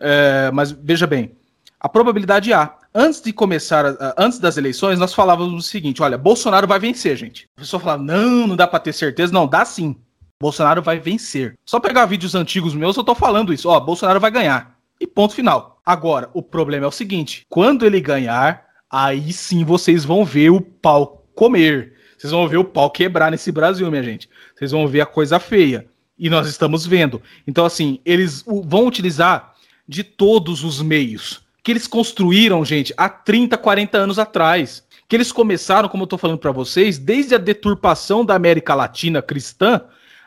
[0.00, 1.36] É, mas veja bem,
[1.78, 2.77] a probabilidade há.
[2.94, 3.84] Antes de começar,
[4.16, 7.48] antes das eleições, nós falávamos o seguinte: olha, Bolsonaro vai vencer, gente.
[7.56, 9.32] A pessoa falava, não, não dá para ter certeza.
[9.32, 9.96] Não, dá sim.
[10.40, 11.58] Bolsonaro vai vencer.
[11.66, 13.68] Só pegar vídeos antigos meus, eu tô falando isso.
[13.68, 14.78] Ó, Bolsonaro vai ganhar.
[15.00, 15.80] E ponto final.
[15.84, 20.60] Agora, o problema é o seguinte: quando ele ganhar, aí sim vocês vão ver o
[20.60, 21.94] pau comer.
[22.16, 24.28] Vocês vão ver o pau quebrar nesse Brasil, minha gente.
[24.56, 25.86] Vocês vão ver a coisa feia.
[26.18, 27.22] E nós estamos vendo.
[27.46, 29.54] Então, assim, eles vão utilizar
[29.86, 34.86] de todos os meios que eles construíram, gente, há 30, 40 anos atrás.
[35.08, 39.22] Que eles começaram, como eu estou falando para vocês, desde a deturpação da América Latina
[39.22, 39.82] cristã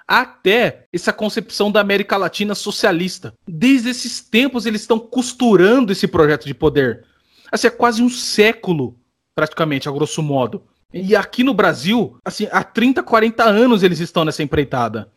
[0.07, 3.33] até essa concepção da América Latina socialista.
[3.47, 7.05] Desde esses tempos eles estão costurando esse projeto de poder.
[7.51, 8.97] Assim, é quase um século,
[9.33, 10.63] praticamente, a grosso modo.
[10.93, 15.09] E aqui no Brasil, assim, há 30, 40 anos eles estão nessa empreitada.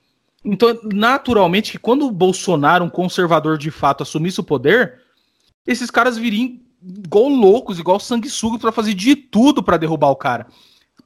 [0.44, 5.00] Então, naturalmente, que quando o Bolsonaro, um conservador de fato, assumisse o poder,
[5.66, 10.46] esses caras viriam igual loucos, igual sanguessuga para fazer de tudo para derrubar o cara.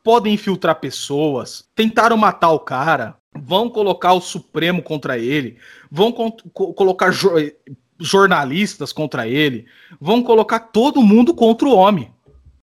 [0.02, 5.58] Podem infiltrar pessoas, tentaram matar o cara, vão colocar o Supremo contra ele,
[5.90, 7.30] vão co colocar jo
[8.00, 9.66] jornalistas contra ele,
[10.00, 12.12] vão colocar todo mundo contra o homem.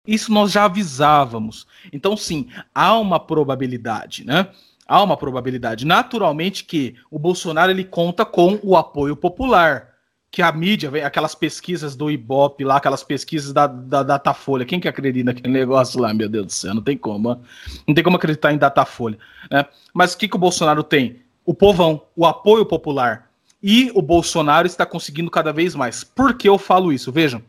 [0.05, 1.67] Isso nós já avisávamos.
[1.93, 4.49] Então, sim, há uma probabilidade, né?
[4.87, 5.85] Há uma probabilidade.
[5.85, 9.90] Naturalmente que o Bolsonaro ele conta com o apoio popular
[10.31, 14.87] que a mídia, aquelas pesquisas do Ibope lá, aquelas pesquisas da, da Datafolha, quem que
[14.87, 17.41] acredita naquele negócio lá, meu Deus do céu, não tem como,
[17.85, 19.65] não tem como acreditar em Datafolha, né?
[19.93, 21.19] Mas o que, que o Bolsonaro tem?
[21.45, 23.29] O povão, o apoio popular,
[23.61, 26.03] e o Bolsonaro está conseguindo cada vez mais.
[26.03, 27.11] Por que eu falo isso?
[27.11, 27.41] Vejam,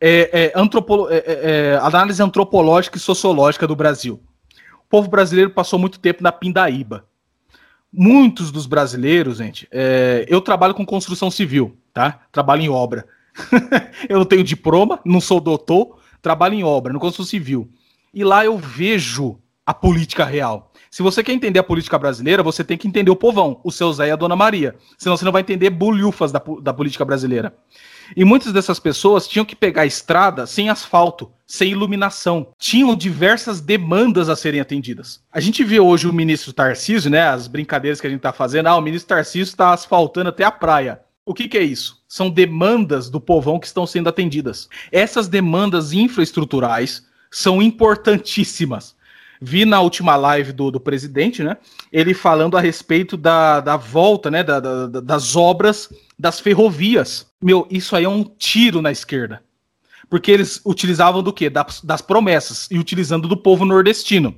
[0.00, 1.22] é, é, antropolo é, é,
[1.74, 4.20] é análise antropológica e sociológica do Brasil.
[4.84, 7.06] O povo brasileiro passou muito tempo na pindaíba.
[7.90, 12.20] Muitos dos brasileiros, gente, é, eu trabalho com construção civil tá?
[12.30, 13.04] Trabalho em obra.
[14.08, 17.68] eu não tenho diploma, não sou doutor, trabalho em obra, no construção civil.
[18.14, 20.72] E lá eu vejo a política real.
[20.88, 23.92] Se você quer entender a política brasileira, você tem que entender o povão, o seu
[23.92, 24.76] Zé e a Dona Maria.
[24.96, 27.52] Senão você não vai entender bolhufas da, da política brasileira.
[28.16, 32.46] E muitas dessas pessoas tinham que pegar a estrada sem asfalto, sem iluminação.
[32.56, 35.20] Tinham diversas demandas a serem atendidas.
[35.32, 37.28] A gente vê hoje o ministro Tarcísio, né?
[37.28, 38.68] As brincadeiras que a gente tá fazendo.
[38.68, 41.00] Ah, o ministro Tarcísio está asfaltando até a praia.
[41.28, 42.02] O que, que, é isso?
[42.08, 44.66] São demandas do povão que estão sendo atendidas.
[44.90, 48.96] Essas demandas infraestruturais são importantíssimas.
[49.38, 51.58] Vi na última live do, do presidente, né?
[51.92, 54.42] Ele falando a respeito da, da volta, né?
[54.42, 57.26] Da, da, das obras das ferrovias.
[57.42, 59.42] Meu, isso aí é um tiro na esquerda.
[60.08, 61.50] Porque eles utilizavam do quê?
[61.50, 64.34] Das, das promessas e utilizando do povo nordestino.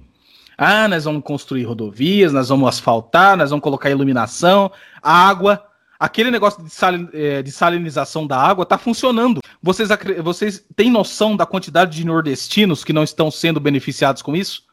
[0.58, 5.69] Ah, nós vamos construir rodovias, nós vamos asfaltar, nós vamos colocar iluminação, água.
[6.00, 9.40] Aquele negócio de, sal, é, de salinização da água está funcionando.
[9.62, 9.90] Vocês,
[10.24, 14.64] vocês têm noção da quantidade de nordestinos que não estão sendo beneficiados com isso?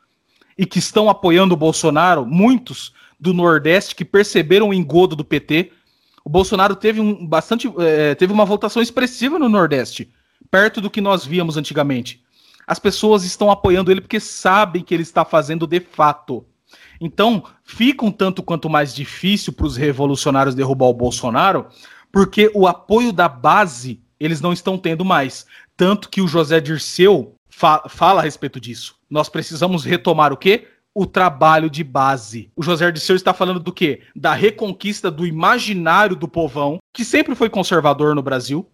[0.57, 2.25] E que estão apoiando o Bolsonaro?
[2.25, 5.73] Muitos do Nordeste que perceberam o engodo do PT.
[6.23, 10.09] O Bolsonaro teve, um, bastante, é, teve uma votação expressiva no Nordeste,
[10.49, 12.25] perto do que nós víamos antigamente
[12.67, 16.45] as pessoas estão apoiando ele porque sabem que ele está fazendo de fato.
[16.99, 21.67] Então, fica um tanto quanto mais difícil para os revolucionários derrubar o Bolsonaro,
[22.11, 25.45] porque o apoio da base eles não estão tendo mais.
[25.75, 28.95] Tanto que o José Dirceu fa fala a respeito disso.
[29.09, 30.67] Nós precisamos retomar o quê?
[30.93, 32.51] O trabalho de base.
[32.55, 34.01] O José Dirceu está falando do quê?
[34.15, 38.67] Da reconquista do imaginário do povão, que sempre foi conservador no Brasil.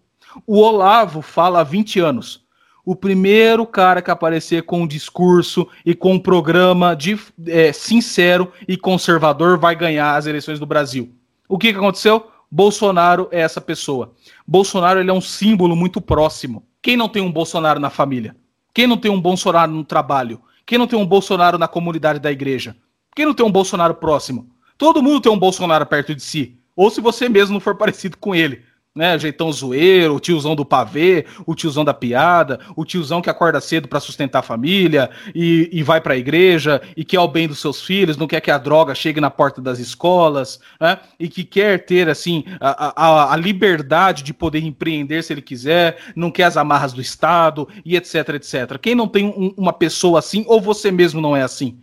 [0.46, 2.43] O Olavo fala há 20 anos
[2.84, 8.52] o primeiro cara que aparecer com um discurso e com um programa de, é, sincero
[8.68, 11.10] e conservador vai ganhar as eleições do Brasil.
[11.48, 12.30] O que, que aconteceu?
[12.50, 14.12] Bolsonaro é essa pessoa.
[14.46, 16.64] Bolsonaro ele é um símbolo muito próximo.
[16.82, 18.36] Quem não tem um Bolsonaro na família?
[18.74, 20.40] Quem não tem um Bolsonaro no trabalho?
[20.66, 22.76] Quem não tem um Bolsonaro na comunidade da igreja?
[23.14, 24.50] Quem não tem um Bolsonaro próximo?
[24.76, 26.58] Todo mundo tem um Bolsonaro perto de si.
[26.76, 28.62] Ou se você mesmo não for parecido com ele
[28.94, 29.18] né?
[29.18, 33.88] Jeitão zoeiro, o tiozão do pavê, o tiozão da piada, o tiozão que acorda cedo
[33.88, 37.58] para sustentar a família e, e vai para a igreja e quer o bem dos
[37.58, 40.98] seus filhos, não quer que a droga chegue na porta das escolas, né?
[41.18, 45.98] E que quer ter assim a, a, a liberdade de poder empreender se ele quiser,
[46.14, 48.78] não quer as amarras do Estado e etc, etc.
[48.80, 51.78] Quem não tem um, uma pessoa assim, ou você mesmo não é assim?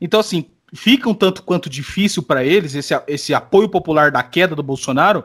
[0.00, 4.54] Então, assim, fica um tanto quanto difícil para eles esse, esse apoio popular da queda
[4.54, 5.24] do Bolsonaro,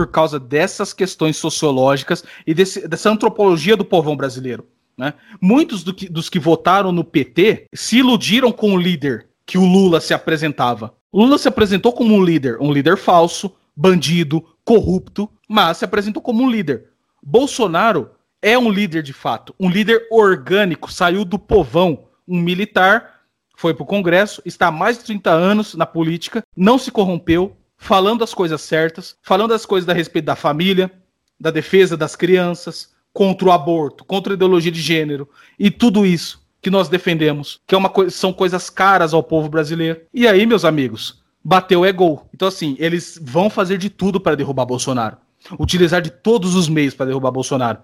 [0.00, 4.66] por causa dessas questões sociológicas e desse, dessa antropologia do povão brasileiro.
[4.96, 5.12] Né?
[5.38, 9.64] Muitos do que, dos que votaram no PT se iludiram com o líder que o
[9.66, 10.94] Lula se apresentava.
[11.12, 16.42] Lula se apresentou como um líder, um líder falso, bandido, corrupto, mas se apresentou como
[16.42, 16.86] um líder.
[17.22, 18.08] Bolsonaro
[18.40, 23.20] é um líder de fato, um líder orgânico, saiu do povão, um militar,
[23.54, 27.54] foi para o Congresso, está há mais de 30 anos na política, não se corrompeu,
[27.80, 30.92] falando as coisas certas, falando as coisas a respeito da família,
[31.40, 35.28] da defesa das crianças, contra o aborto, contra a ideologia de gênero
[35.58, 39.48] e tudo isso que nós defendemos, que é uma co são coisas caras ao povo
[39.48, 40.02] brasileiro.
[40.12, 42.28] E aí, meus amigos, bateu é gol.
[42.34, 45.16] Então assim, eles vão fazer de tudo para derrubar Bolsonaro,
[45.58, 47.78] utilizar de todos os meios para derrubar Bolsonaro.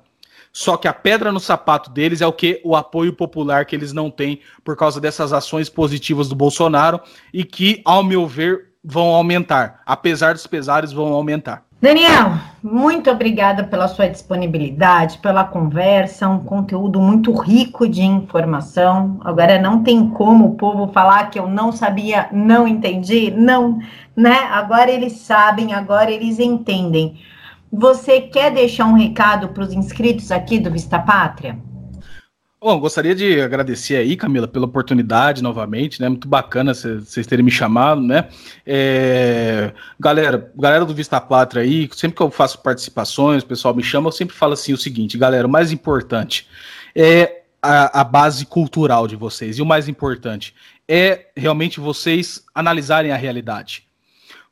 [0.53, 2.61] Só que a pedra no sapato deles é o que?
[2.65, 7.01] O apoio popular que eles não têm por causa dessas ações positivas do Bolsonaro
[7.33, 9.81] e que, ao meu ver, vão aumentar.
[9.85, 11.65] Apesar dos pesares, vão aumentar.
[11.79, 12.33] Daniel,
[12.63, 19.21] muito obrigada pela sua disponibilidade, pela conversa, um conteúdo muito rico de informação.
[19.23, 23.79] Agora não tem como o povo falar que eu não sabia, não entendi, não,
[24.17, 24.49] né?
[24.51, 27.21] Agora eles sabem, agora eles entendem.
[27.71, 31.59] Você quer deixar um recado para os inscritos aqui do Vista Pátria?
[32.67, 36.09] Bom, gostaria de agradecer aí, Camila, pela oportunidade novamente, né?
[36.09, 38.29] Muito bacana vocês terem me chamado, né?
[38.67, 39.73] É...
[40.01, 44.09] Galera, galera do Vista Pátria aí, sempre que eu faço participações, o pessoal me chama,
[44.09, 46.49] eu sempre falo assim o seguinte, galera, o mais importante
[46.93, 50.53] é a, a base cultural de vocês, e o mais importante
[50.89, 53.85] é realmente vocês analisarem a realidade.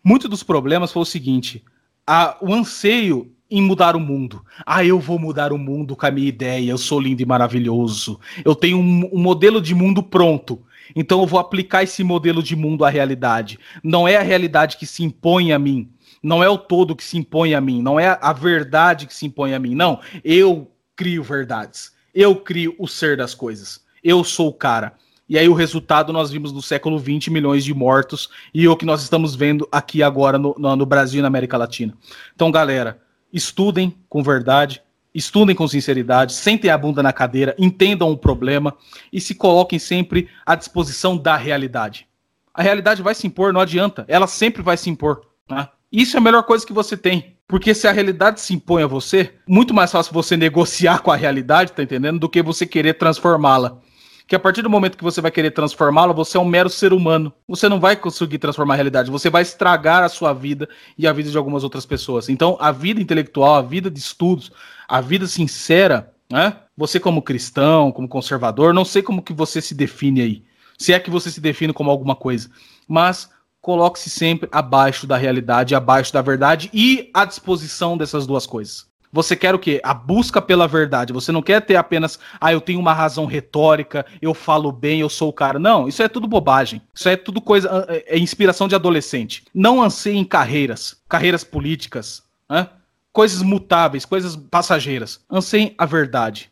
[0.04, 1.64] Muito dos problemas foi o seguinte,
[2.06, 4.44] a, o anseio em mudar o mundo.
[4.64, 8.18] Ah, eu vou mudar o mundo com a minha ideia, eu sou lindo e maravilhoso.
[8.44, 10.62] Eu tenho um, um, modelo de mundo pronto.
[10.94, 13.58] Então eu vou aplicar esse modelo de mundo à realidade.
[13.82, 15.90] Não é a realidade que se impõe a mim.
[16.22, 17.82] Não é o todo que se impõe a mim.
[17.82, 19.74] Não é a verdade que se impõe a mim.
[19.74, 20.00] Não.
[20.22, 21.92] Eu crio verdades.
[22.14, 23.82] Eu crio o ser das coisas.
[24.02, 24.94] Eu sou o cara.
[25.28, 28.84] E aí o resultado nós vimos no século XX, milhões de mortos, e o que
[28.84, 31.94] nós estamos vendo aqui agora no, no, no Brasil e na América Latina.
[32.34, 33.00] Então, galera,
[33.34, 34.80] estudem com verdade,
[35.12, 38.74] estudem com sinceridade, sentem a bunda na cadeira, entendam o problema
[39.12, 42.06] e se coloquem sempre à disposição da realidade.
[42.54, 45.22] A realidade vai se impor, não adianta, ela sempre vai se impor.
[45.50, 45.68] Né?
[45.92, 47.34] Isso é a melhor coisa que você tem.
[47.46, 51.16] Porque se a realidade se impõe a você, muito mais fácil você negociar com a
[51.16, 52.18] realidade, tá entendendo?
[52.18, 53.80] Do que você querer transformá-la
[54.26, 56.92] que a partir do momento que você vai querer transformá-la, você é um mero ser
[56.92, 57.32] humano.
[57.46, 61.12] Você não vai conseguir transformar a realidade, você vai estragar a sua vida e a
[61.12, 62.28] vida de algumas outras pessoas.
[62.28, 64.50] Então, a vida intelectual, a vida de estudos,
[64.88, 66.56] a vida sincera, né?
[66.76, 70.44] Você como cristão, como conservador, não sei como que você se define aí.
[70.78, 72.50] Se é que você se define como alguma coisa,
[72.88, 73.30] mas
[73.60, 78.86] coloque-se sempre abaixo da realidade, abaixo da verdade e à disposição dessas duas coisas.
[79.14, 79.80] Você quer o quê?
[79.84, 81.12] A busca pela verdade.
[81.12, 85.08] Você não quer ter apenas, ah, eu tenho uma razão retórica, eu falo bem, eu
[85.08, 85.56] sou o cara.
[85.56, 86.82] Não, isso é tudo bobagem.
[86.92, 89.44] Isso é tudo coisa, ah, é, é inspiração de adolescente.
[89.54, 92.68] Não anseie em carreiras, carreiras políticas, né?
[93.12, 95.20] coisas mutáveis, coisas passageiras.
[95.30, 96.50] Anseiem a verdade.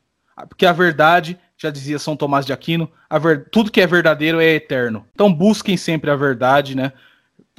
[0.49, 2.89] Porque a verdade, já dizia São Tomás de Aquino,
[3.21, 3.49] ver...
[3.51, 5.05] tudo que é verdadeiro é eterno.
[5.13, 6.93] Então busquem sempre a verdade, né?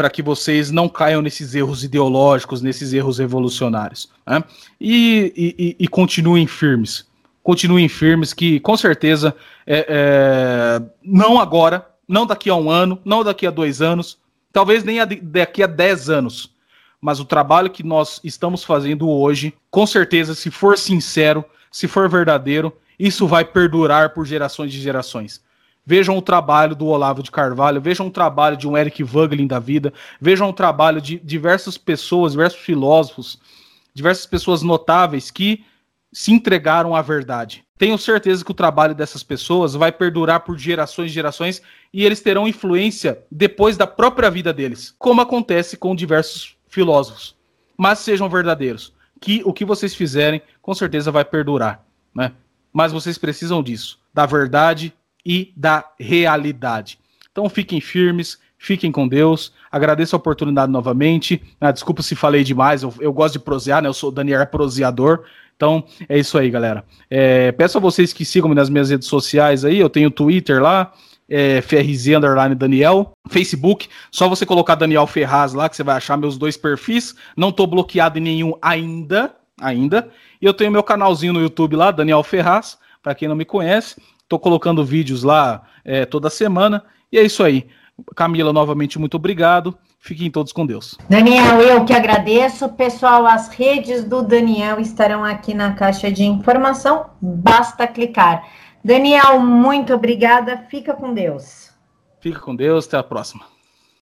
[0.04, 4.12] Para que vocês não caiam nesses erros ideológicos, nesses erros revolucionários.
[4.28, 4.44] Né?
[4.82, 7.08] E, e, e, continuem firmes.
[7.42, 9.34] Continuem firmes, que com certeza,
[9.66, 14.18] é, é, não agora, não daqui a um ano, não daqui a dois anos,
[14.52, 16.52] talvez nem a, daqui a dez anos,
[17.00, 22.10] mas o trabalho que nós estamos fazendo hoje, com certeza, se for sincero, se for
[22.10, 25.42] verdadeiro, isso vai perdurar por gerações e gerações.
[25.86, 29.60] Vejam o trabalho do Olavo de Carvalho, vejam o trabalho de um Eric Vogelin da
[29.60, 33.38] vida, vejam o trabalho de diversas pessoas, diversos filósofos,
[33.94, 35.66] diversas pessoas notáveis que
[36.12, 37.66] se entregaram à verdade.
[37.78, 41.62] Tenho certeza que o trabalho dessas pessoas vai perdurar por gerações e gerações
[41.92, 47.36] e eles terão influência depois da própria vida deles, como acontece com diversos filósofos.
[47.78, 51.84] Mas sejam verdadeiros, que o que vocês fizerem com certeza vai perdurar,
[52.16, 52.32] né?
[52.72, 54.94] Mas vocês precisam disso, da verdade
[55.26, 57.00] e da realidade.
[57.32, 59.52] Então fiquem firmes, fiquem com Deus.
[59.72, 61.42] Agradeço a oportunidade novamente.
[61.60, 63.90] Ah, desculpa se falei demais, eu, eu, gosto de prosear, né?
[63.90, 65.24] Eu sou o Daniel proseador.
[65.56, 66.84] Então é isso aí, galera.
[67.10, 69.80] É, peço a vocês que sigam-me nas minhas redes sociais aí.
[69.80, 70.94] Eu tenho Twitter lá,
[71.28, 76.18] é, FRZ Underline Daniel, Facebook, só você colocar Daniel Ferraz lá que você vai achar
[76.18, 77.16] meus dois perfis.
[77.36, 80.10] Não tô bloqueado em nenhum ainda, ainda.
[80.42, 83.96] E eu tenho meu canalzinho no YouTube lá, Daniel Ferraz, para quem não me conhece.
[84.34, 86.84] Estou colocando vídeos lá é, toda semana.
[87.12, 87.68] E é isso aí.
[88.16, 89.78] Camila, novamente, muito obrigado.
[90.00, 90.98] Fiquem todos com Deus.
[91.08, 92.68] Daniel, eu que agradeço.
[92.70, 97.12] Pessoal, as redes do Daniel estarão aqui na caixa de informação.
[97.22, 98.44] Basta clicar.
[98.84, 100.66] Daniel, muito obrigada.
[100.68, 101.70] Fica com Deus.
[102.20, 102.88] Fica com Deus.
[102.88, 103.53] Até a próxima.